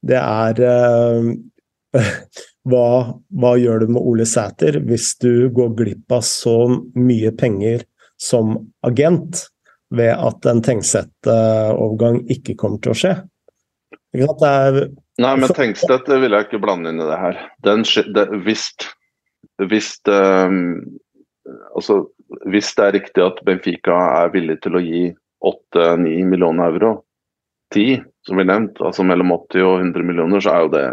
[0.03, 0.59] Det er
[2.69, 2.87] hva,
[3.29, 6.57] hva, gjør du med Ole Sæter hvis du går glipp av så
[6.97, 7.85] mye penger
[8.21, 8.55] som
[8.87, 9.45] agent
[9.93, 13.13] ved at en Tengseth-overgang ikke kommer til å skje?
[14.13, 14.79] Det er
[15.21, 17.39] Nei, men Tengstedt vil jeg ikke blande inn i det her.
[17.65, 17.83] Den,
[18.15, 18.65] det, hvis,
[19.61, 20.79] hvis, um,
[21.77, 21.99] altså,
[22.49, 25.03] hvis det er riktig at Benfica er villig til å gi
[25.45, 26.95] 8-9 millioner euro,
[27.73, 30.85] 10 som vi nevnt, altså mellom 80 og 100 millioner, så er jo det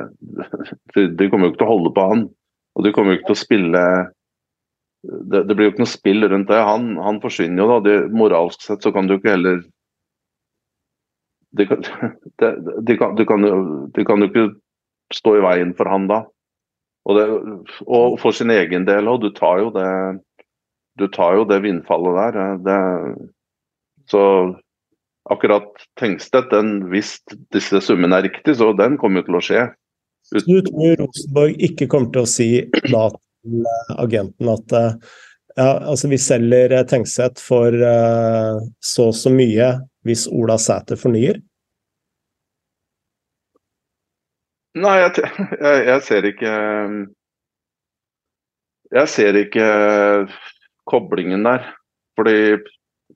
[1.19, 2.25] De kommer jo ikke til å holde på han.
[2.79, 3.85] Og de kommer jo ikke til å spille
[5.01, 6.59] det, det, blir jo ikke noe spill rundt det.
[6.67, 7.79] Han, han forsvinner jo da.
[7.87, 9.63] Det, moralsk sett så kan du ikke heller
[11.57, 11.81] de kan,
[12.43, 12.51] de,
[12.87, 13.47] de, kan, kan,
[13.95, 14.51] de, kan, jo ikke
[15.15, 16.23] stå i veien for han da.
[17.09, 17.25] Og, det,
[17.89, 19.23] og for sin egen del òg.
[19.25, 19.89] Du tar jo det
[21.01, 22.57] du tar jo det vindfallet der.
[22.67, 22.79] Det,
[24.11, 24.23] så
[25.31, 27.17] akkurat Tengstedt, den, hvis
[27.55, 29.65] disse summene er riktige, så den kommer jo til å skje.
[30.37, 32.49] Ut du tror Rosenborg ikke kommer til å si
[32.91, 33.69] da til
[33.99, 34.75] agenten at
[35.57, 39.73] ja, altså vi selger Tengstedt for uh, så og så mye,
[40.07, 41.41] hvis Ola Sæter fornyer?
[44.79, 45.25] Nei, jeg,
[45.65, 46.53] jeg, jeg, ser ikke
[48.95, 49.67] Jeg ser ikke
[50.91, 51.67] koblingen der.
[52.19, 52.37] Fordi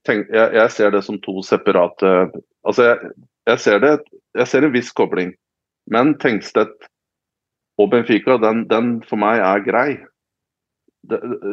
[0.06, 2.10] tenk, jeg, jeg, ser det som to separate
[2.64, 2.94] Altså,
[3.48, 3.94] jeg, ser det
[4.34, 5.34] Jeg ser en viss kobling.
[5.90, 6.88] Men Tengstedt
[7.78, 9.88] og Benfica, den, den for meg er grei.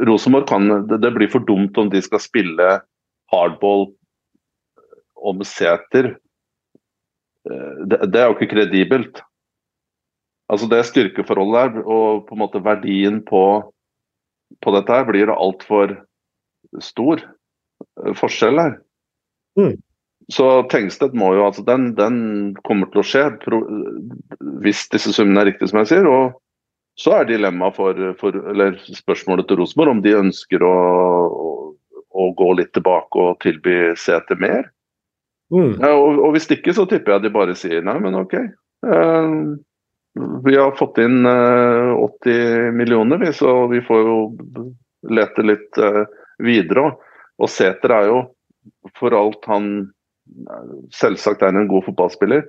[0.07, 2.67] Rosenborg kan det, det blir for dumt om de skal spille
[3.33, 3.89] hardball
[5.21, 6.15] om Sæter,
[7.49, 9.21] eh, det, det, er jo ikke kredibelt.
[10.51, 13.43] Altså Det styrkeforholdet der og på en måte verdien på,
[14.61, 15.95] på dette her blir altfor
[16.83, 17.23] stor
[18.17, 18.77] forskjell her.
[19.59, 19.75] Mm.
[20.31, 22.17] Så Tengstedt må jo, altså den, den,
[22.67, 23.25] kommer til å skje
[24.63, 26.07] hvis disse summene er riktige, som jeg sier.
[26.07, 26.37] og
[26.99, 30.75] så er dilemmaet for, for, eller spørsmålet til Rosenborg om de ønsker å,
[31.31, 31.51] å,
[32.11, 34.67] å, gå litt tilbake og tilby CT mer.
[35.51, 35.79] Mm.
[35.79, 38.35] Ja, og, og, hvis ikke, så tipper jeg de bare sier nei, men OK.
[38.85, 39.57] Uh,
[40.45, 44.15] vi har fått inn eh, 80 millioner, vi, så vi får jo
[45.07, 46.03] lete litt uh,
[46.43, 46.89] videre.
[47.41, 48.19] Og Sæter er jo,
[48.97, 49.71] for alt han
[50.93, 52.43] selvsagt er en god fotballspiller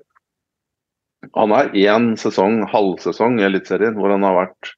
[1.38, 4.72] Han er én sesong, halvsesong i Eliteserien, hvor han har vært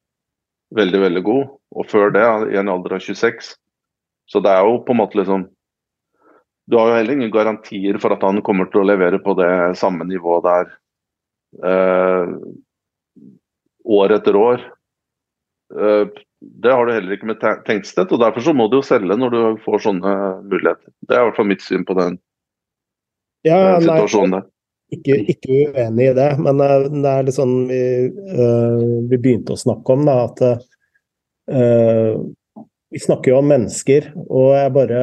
[0.77, 1.45] veldig, veldig god.
[1.75, 3.55] Og før det, i en alder av 26.
[4.29, 5.49] Så det er jo på en måte liksom
[6.65, 9.77] du har jo heller ingen garantier for at han kommer til å levere på det
[9.77, 10.71] samme nivået der
[11.69, 12.31] eh,
[13.85, 14.65] år etter år.
[15.73, 16.07] Eh,
[16.41, 19.33] det har du heller ikke med Tenkstedt, og derfor så må du jo selge når
[19.33, 20.93] du får sånne muligheter.
[21.09, 22.19] Det er i hvert fall mitt syn på den
[23.47, 24.51] ja, eh, situasjonen der.
[24.95, 27.81] Ikke, ikke, uenig i det, men eh, det er litt sånn vi,
[28.37, 30.43] uh, vi begynte å snakke om, da, at
[31.51, 32.21] uh,
[32.95, 35.01] vi snakker jo om mennesker, og jeg bare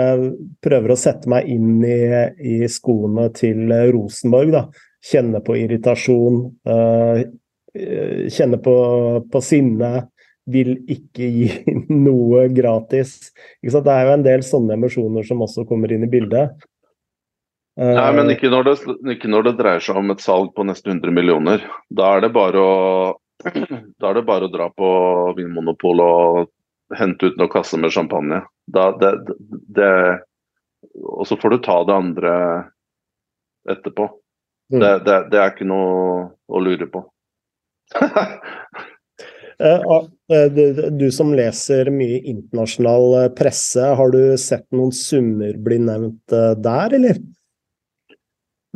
[0.64, 1.98] prøver å sette meg inn i,
[2.38, 4.54] i skoene til Rosenborg.
[4.54, 4.64] da.
[5.02, 7.26] Kjenne på irritasjon, uh,
[8.32, 8.76] kjenne på,
[9.34, 9.92] på sinne.
[10.50, 11.48] Vil ikke gi
[12.08, 13.32] noe gratis.
[13.62, 16.58] Det er jo en del sånne emosjoner som også kommer inn i bildet.
[17.82, 20.98] Nei, men ikke når, det, ikke når, det, dreier seg om et salg på nesten
[20.98, 21.64] 100 millioner.
[21.90, 22.74] Da er det bare å,
[24.02, 24.90] da er det bare å dra på
[25.38, 28.42] Vinmonopolet og hente ut noen kasser med champagne.
[28.68, 29.14] Da, det,
[29.72, 29.94] det,
[31.00, 32.34] og så får du ta det andre
[33.72, 34.10] etterpå.
[34.74, 34.80] Mm.
[34.80, 37.04] Det, det, det, er ikke noe å lure på.
[39.62, 39.82] Eh,
[40.34, 46.34] eh, du som leser mye internasjonal eh, presse, har du sett noen summer bli nevnt
[46.66, 47.20] der, eller?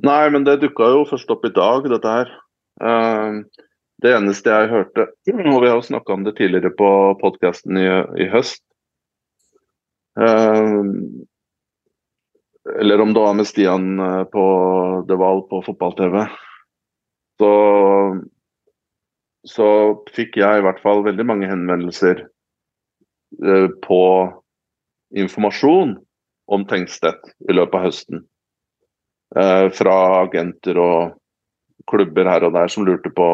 [0.05, 2.33] Nei, men det dukka jo først opp i dag, dette her.
[4.03, 5.07] Det eneste jeg hørte,
[5.55, 6.89] og vi har jo snakka om det tidligere på
[7.21, 7.87] podkasten i,
[8.21, 8.61] i, høst
[12.75, 13.95] Eller om det var med Stian
[14.31, 14.45] på
[15.07, 16.21] Deval på fotball-TV.
[17.39, 17.49] Så,
[19.45, 19.67] så
[20.15, 22.23] fikk jeg i hvert fall veldig mange henvendelser
[23.45, 24.01] uh, på
[25.15, 25.95] informasjon
[26.51, 28.25] om Tengstedt i løpet av høsten
[29.37, 31.15] eh, fra agenter og
[31.89, 33.27] klubber her og der som lurte på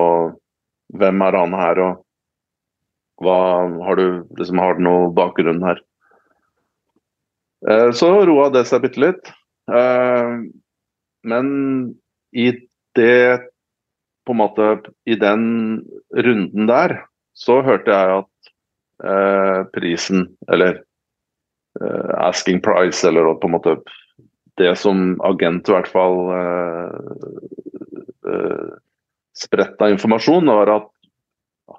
[0.99, 3.37] hvem er han her, og hva
[3.85, 4.05] har du
[4.39, 5.79] liksom, har du noe bakgrunn her?
[7.69, 9.31] Eh, så roa det seg bitte litt.
[9.71, 10.33] Eh,
[11.31, 11.47] men
[12.31, 12.49] i
[12.97, 13.50] det
[14.31, 15.43] på en måte I den
[16.15, 17.01] runden der
[17.37, 18.51] så hørte jeg at
[19.03, 20.81] eh, prisen, eller
[21.81, 23.75] eh, asking price, eller på en måte
[24.59, 26.95] det som agent i hvert fall eh,
[28.31, 28.71] eh,
[29.37, 30.89] spretta informasjon, var at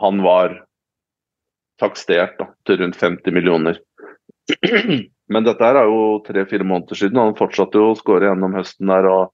[0.03, 0.57] han var
[1.81, 3.79] takstert da, til rundt 50 millioner.
[5.33, 8.57] Men dette her er jo tre-fire måneder siden, og han fortsatte jo å skåre gjennom
[8.57, 9.09] høsten der.
[9.09, 9.33] Og,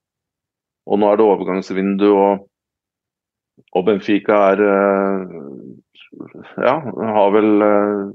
[0.88, 2.46] og, nå er det overgangsvindu, og,
[3.76, 5.36] og Benfica er uh,
[6.62, 7.62] Ja, har vel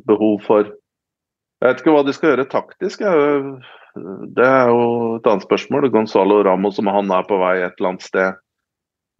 [0.07, 3.03] behov for Jeg vet ikke hva de skal gjøre taktisk.
[3.03, 4.87] Det er jo
[5.19, 5.87] et annet spørsmål.
[5.93, 8.39] Gonzalo Ramos, som han er på vei et eller annet sted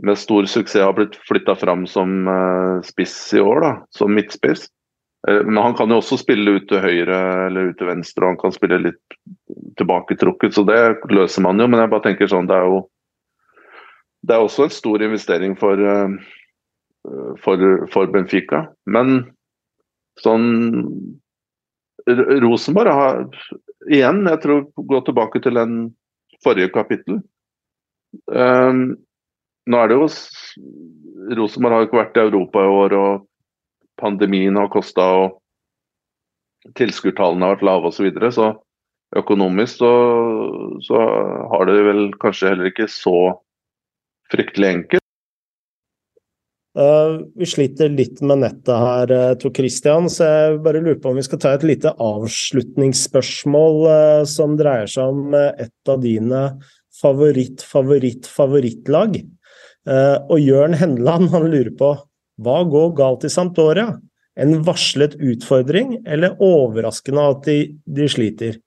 [0.03, 2.26] med stor suksess, har blitt flytta fram som
[2.84, 4.65] spiss i år, da, som midtspiss.
[5.30, 8.41] Men han kan jo også spille ut til høyre eller ut til venstre, og han
[8.41, 9.19] kan spille litt
[9.80, 10.82] tilbaketrukket, så det
[11.13, 11.69] løser man jo.
[11.69, 12.82] Men jeg bare tenker sånn, det er jo
[14.24, 18.65] det er også en stor investering for, uh, for, for Benfica.
[18.88, 19.19] Men
[20.21, 20.47] sånn
[22.43, 23.21] Rosenborg har
[23.91, 25.78] igjen, jeg tror gå tilbake til den
[26.43, 27.21] forrige kapittel.
[28.28, 28.95] Um,
[29.67, 30.09] nå er det jo
[31.39, 33.24] Rosenborg har ikke vært i Europa i år, og
[33.99, 37.99] pandemien har kosta, og tilskuertallene har vært lave osv.
[37.99, 38.51] Så, videre, så
[39.19, 39.93] økonomisk så,
[40.84, 40.99] så
[41.53, 43.15] har det vel kanskje heller ikke så
[44.34, 45.04] fryktelig enkelt.
[46.74, 51.12] Uh, vi sliter litt med nettet her, uh, Tor Christian, så jeg bare lurer på
[51.12, 56.42] om vi skal ta et lite avslutningsspørsmål uh, som dreier seg om et av dine
[56.98, 59.18] favoritt, favoritt, favorittlag.
[60.32, 61.90] og Jørn Henland han lurer på
[62.40, 64.00] hva går galt i Sampdoria?
[64.40, 68.58] En varslet utfordring, eller overraskende at de, de sliter?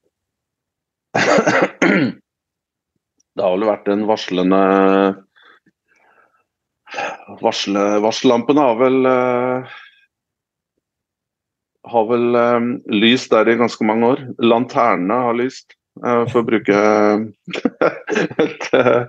[3.36, 5.25] Det har vel vært en varslende Varsle,
[7.26, 9.74] varsellampene har vel uh,
[11.86, 14.22] har vel um, lyst der i ganske mange år.
[14.42, 16.76] Lanternene har lyst, uh, for å bruke
[18.44, 19.06] et, uh,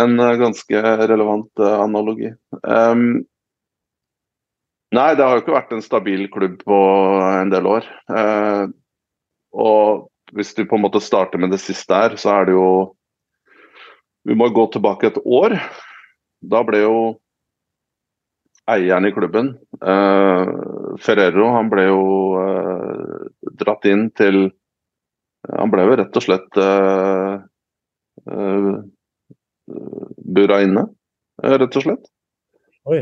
[0.00, 2.32] en ganske relevant analogi.
[2.62, 3.22] Um,
[4.94, 6.80] nei, det har jo ikke vært en stabil klubb på
[7.30, 7.86] en del år.
[9.50, 12.70] og hvis du på en måte starter med det siste her, så er det jo
[14.28, 15.54] Vi må gå tilbake et år.
[16.44, 16.96] Da ble jo
[18.74, 19.54] eieren i klubben,
[19.84, 20.46] uh,
[21.00, 22.02] Ferrero, han ble jo
[22.38, 23.28] uh,
[23.60, 24.50] dratt inn til
[25.56, 27.40] Han ble jo rett og slett uh,
[30.36, 30.82] bura inne,
[31.40, 32.10] rett og slett.
[32.92, 33.00] Oi.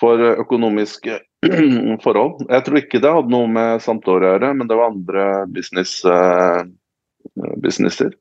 [0.00, 1.18] For økonomiske
[2.06, 2.46] forhold.
[2.48, 5.98] Jeg tror ikke det hadde noe med Sampdoria å gjøre, men det var andre business,
[7.60, 8.16] businesser.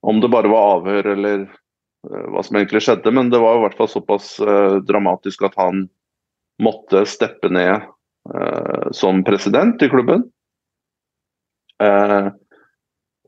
[0.00, 1.59] om det bare var avhør eller Eh,
[2.08, 5.86] hva som egentlig skjedde, men det var i hvert fall såpass uh, dramatisk at han
[6.62, 7.86] måtte steppe ned
[8.32, 10.28] uh, som president i klubben.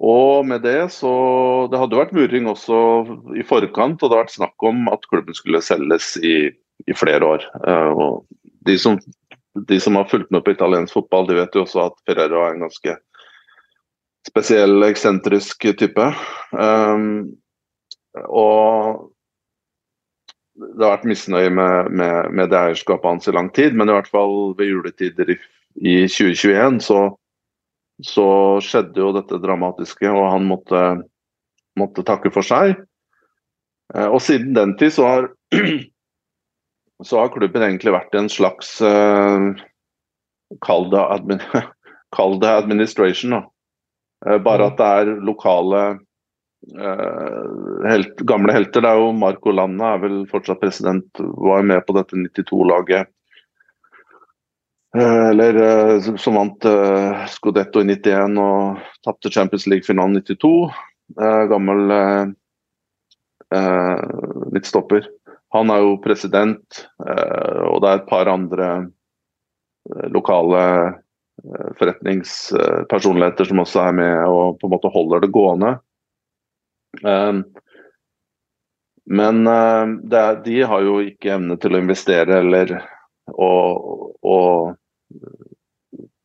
[0.02, 1.12] Og med det så
[1.72, 2.76] Det hadde vært murring også
[3.38, 6.50] i forkant, og det har vært snakk om at klubben skulle selges i,
[6.84, 7.46] i flere år.
[7.96, 8.26] og
[8.66, 8.98] de som,
[9.68, 12.54] de som, har fulgt med på italiensk fotball, de vet jo også at Ferrero er
[12.54, 12.96] en ganske
[14.28, 16.08] spesiell, eksentrisk type.
[16.54, 17.32] Um,
[18.20, 19.12] og
[20.52, 23.96] det har vært misnøye med, med, med, det eierskapet hans i lang tid, men i
[23.96, 25.36] hvert fall ved juletider i,
[25.80, 26.98] i 2021 så,
[28.04, 28.26] så,
[28.64, 30.82] skjedde jo dette dramatiske, og han måtte,
[31.80, 32.76] måtte takke for seg.
[33.94, 35.30] Eh, og siden den tid så har,
[37.08, 39.52] så har klubben egentlig vært en slags uh,
[40.66, 43.42] Kall det, administration, da.
[44.28, 45.84] Uh, bare at det er lokale
[47.88, 48.84] helt, gamle helter.
[48.84, 53.10] Det er jo Marco Landa er vel fortsatt president, var med på dette 92-laget.
[54.92, 56.68] Uh, eh, eller uh, som vant
[57.32, 60.70] Scudetto i 91 og tapte Champions League-finalen 92.
[61.50, 61.90] gammel
[64.52, 65.04] midtstopper.
[65.52, 68.68] Han er jo president, og det er et par andre
[70.08, 70.62] lokale
[71.76, 75.74] forretningspersonligheter som også er med og på en måte holder det gående.
[79.12, 82.74] Men er, de har jo ikke evne til å investere eller
[83.32, 83.50] å,
[84.22, 84.38] å,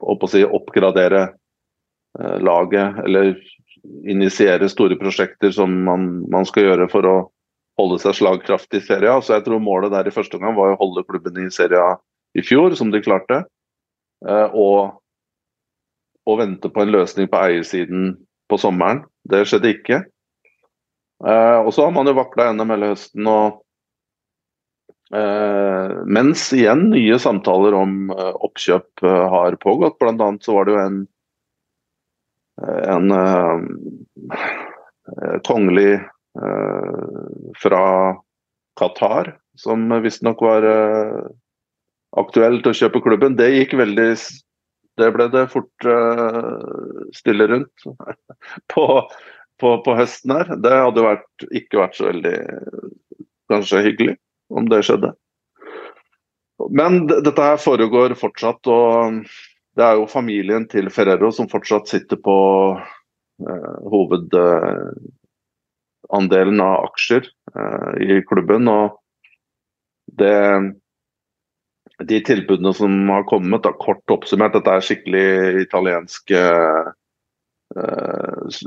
[0.04, 1.24] å, si, oppgradere
[2.44, 3.34] laget eller
[4.08, 7.16] initiere store prosjekter som man, man, skal gjøre for å
[7.78, 9.22] holde seg slagkraftig i serien.
[9.22, 12.00] Så jeg tror målet der i første omgang var å holde klubben i serien
[12.38, 13.44] i fjor, som de klarte.
[14.26, 14.98] Eh, og,
[16.28, 18.16] og vente på en løsning på eiersiden
[18.50, 19.04] på sommeren.
[19.30, 20.02] Det skjedde ikke.
[21.26, 23.62] Eh, og så har man jo vakla gjennom hele høsten og
[25.16, 29.98] uh, mens igjen nye samtaler om oppkjøp har pågått.
[30.02, 31.00] Blant annet så var det jo en
[32.88, 33.62] en uh,
[35.48, 36.02] kongelig
[36.42, 38.16] uh, fra
[38.80, 41.30] Qatar, som visstnok var uh,
[42.18, 43.38] aktuell til å kjøpe klubben.
[43.38, 44.10] Det gikk veldig
[44.98, 45.86] Det ble det fort
[47.14, 47.84] stille rundt
[48.74, 48.86] på,
[49.62, 50.48] på, på, høsten her.
[50.62, 52.38] Det hadde vært, ikke vært så veldig
[53.52, 54.16] kanskje hyggelig
[54.54, 55.12] om det skjedde.
[56.74, 59.22] Men dette her foregår fortsatt, og
[59.78, 62.38] det er jo familien til Ferrero som fortsatt sitter på
[62.78, 68.68] eh, hovedandelen av aksjer eh, i klubben.
[68.74, 68.86] Og
[70.18, 70.40] det,
[72.10, 75.28] de tilbudene som har kommet, da, kort oppsummert, dette er skikkelig
[75.68, 76.90] italiensk eh,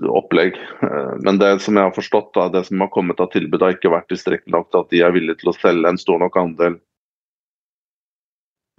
[0.09, 0.59] opplegg.
[0.83, 3.77] Eh, men det som jeg har forstått, da, det som har kommet av tilbud, har
[3.77, 6.39] ikke vært tilstrekkelig nok til at de er villige til å selge en stor nok
[6.41, 6.79] andel.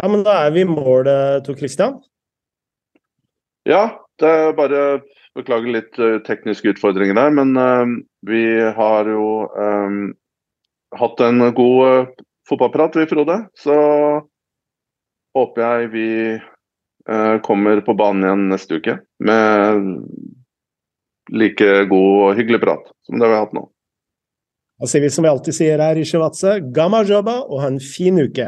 [0.01, 1.09] Ja, men Da er vi i mål,
[1.45, 1.99] Tor Christian.
[3.69, 5.01] Ja, det er bare
[5.37, 7.85] beklager litt tekniske utfordringer der, men uh,
[8.27, 8.43] vi
[8.75, 10.09] har jo um,
[10.97, 13.37] hatt en god uh, fotballprat, vi, Frode.
[13.55, 13.77] Så
[15.37, 16.07] håper jeg vi
[17.45, 19.85] kommer på banen igjen neste uke med
[21.31, 23.65] like god og hyggelig prat som det vi har hatt nå.
[24.81, 27.81] Da sier vi som vi alltid sier her i Shivatse, gamma jobba og ha en
[27.81, 28.47] fin uke.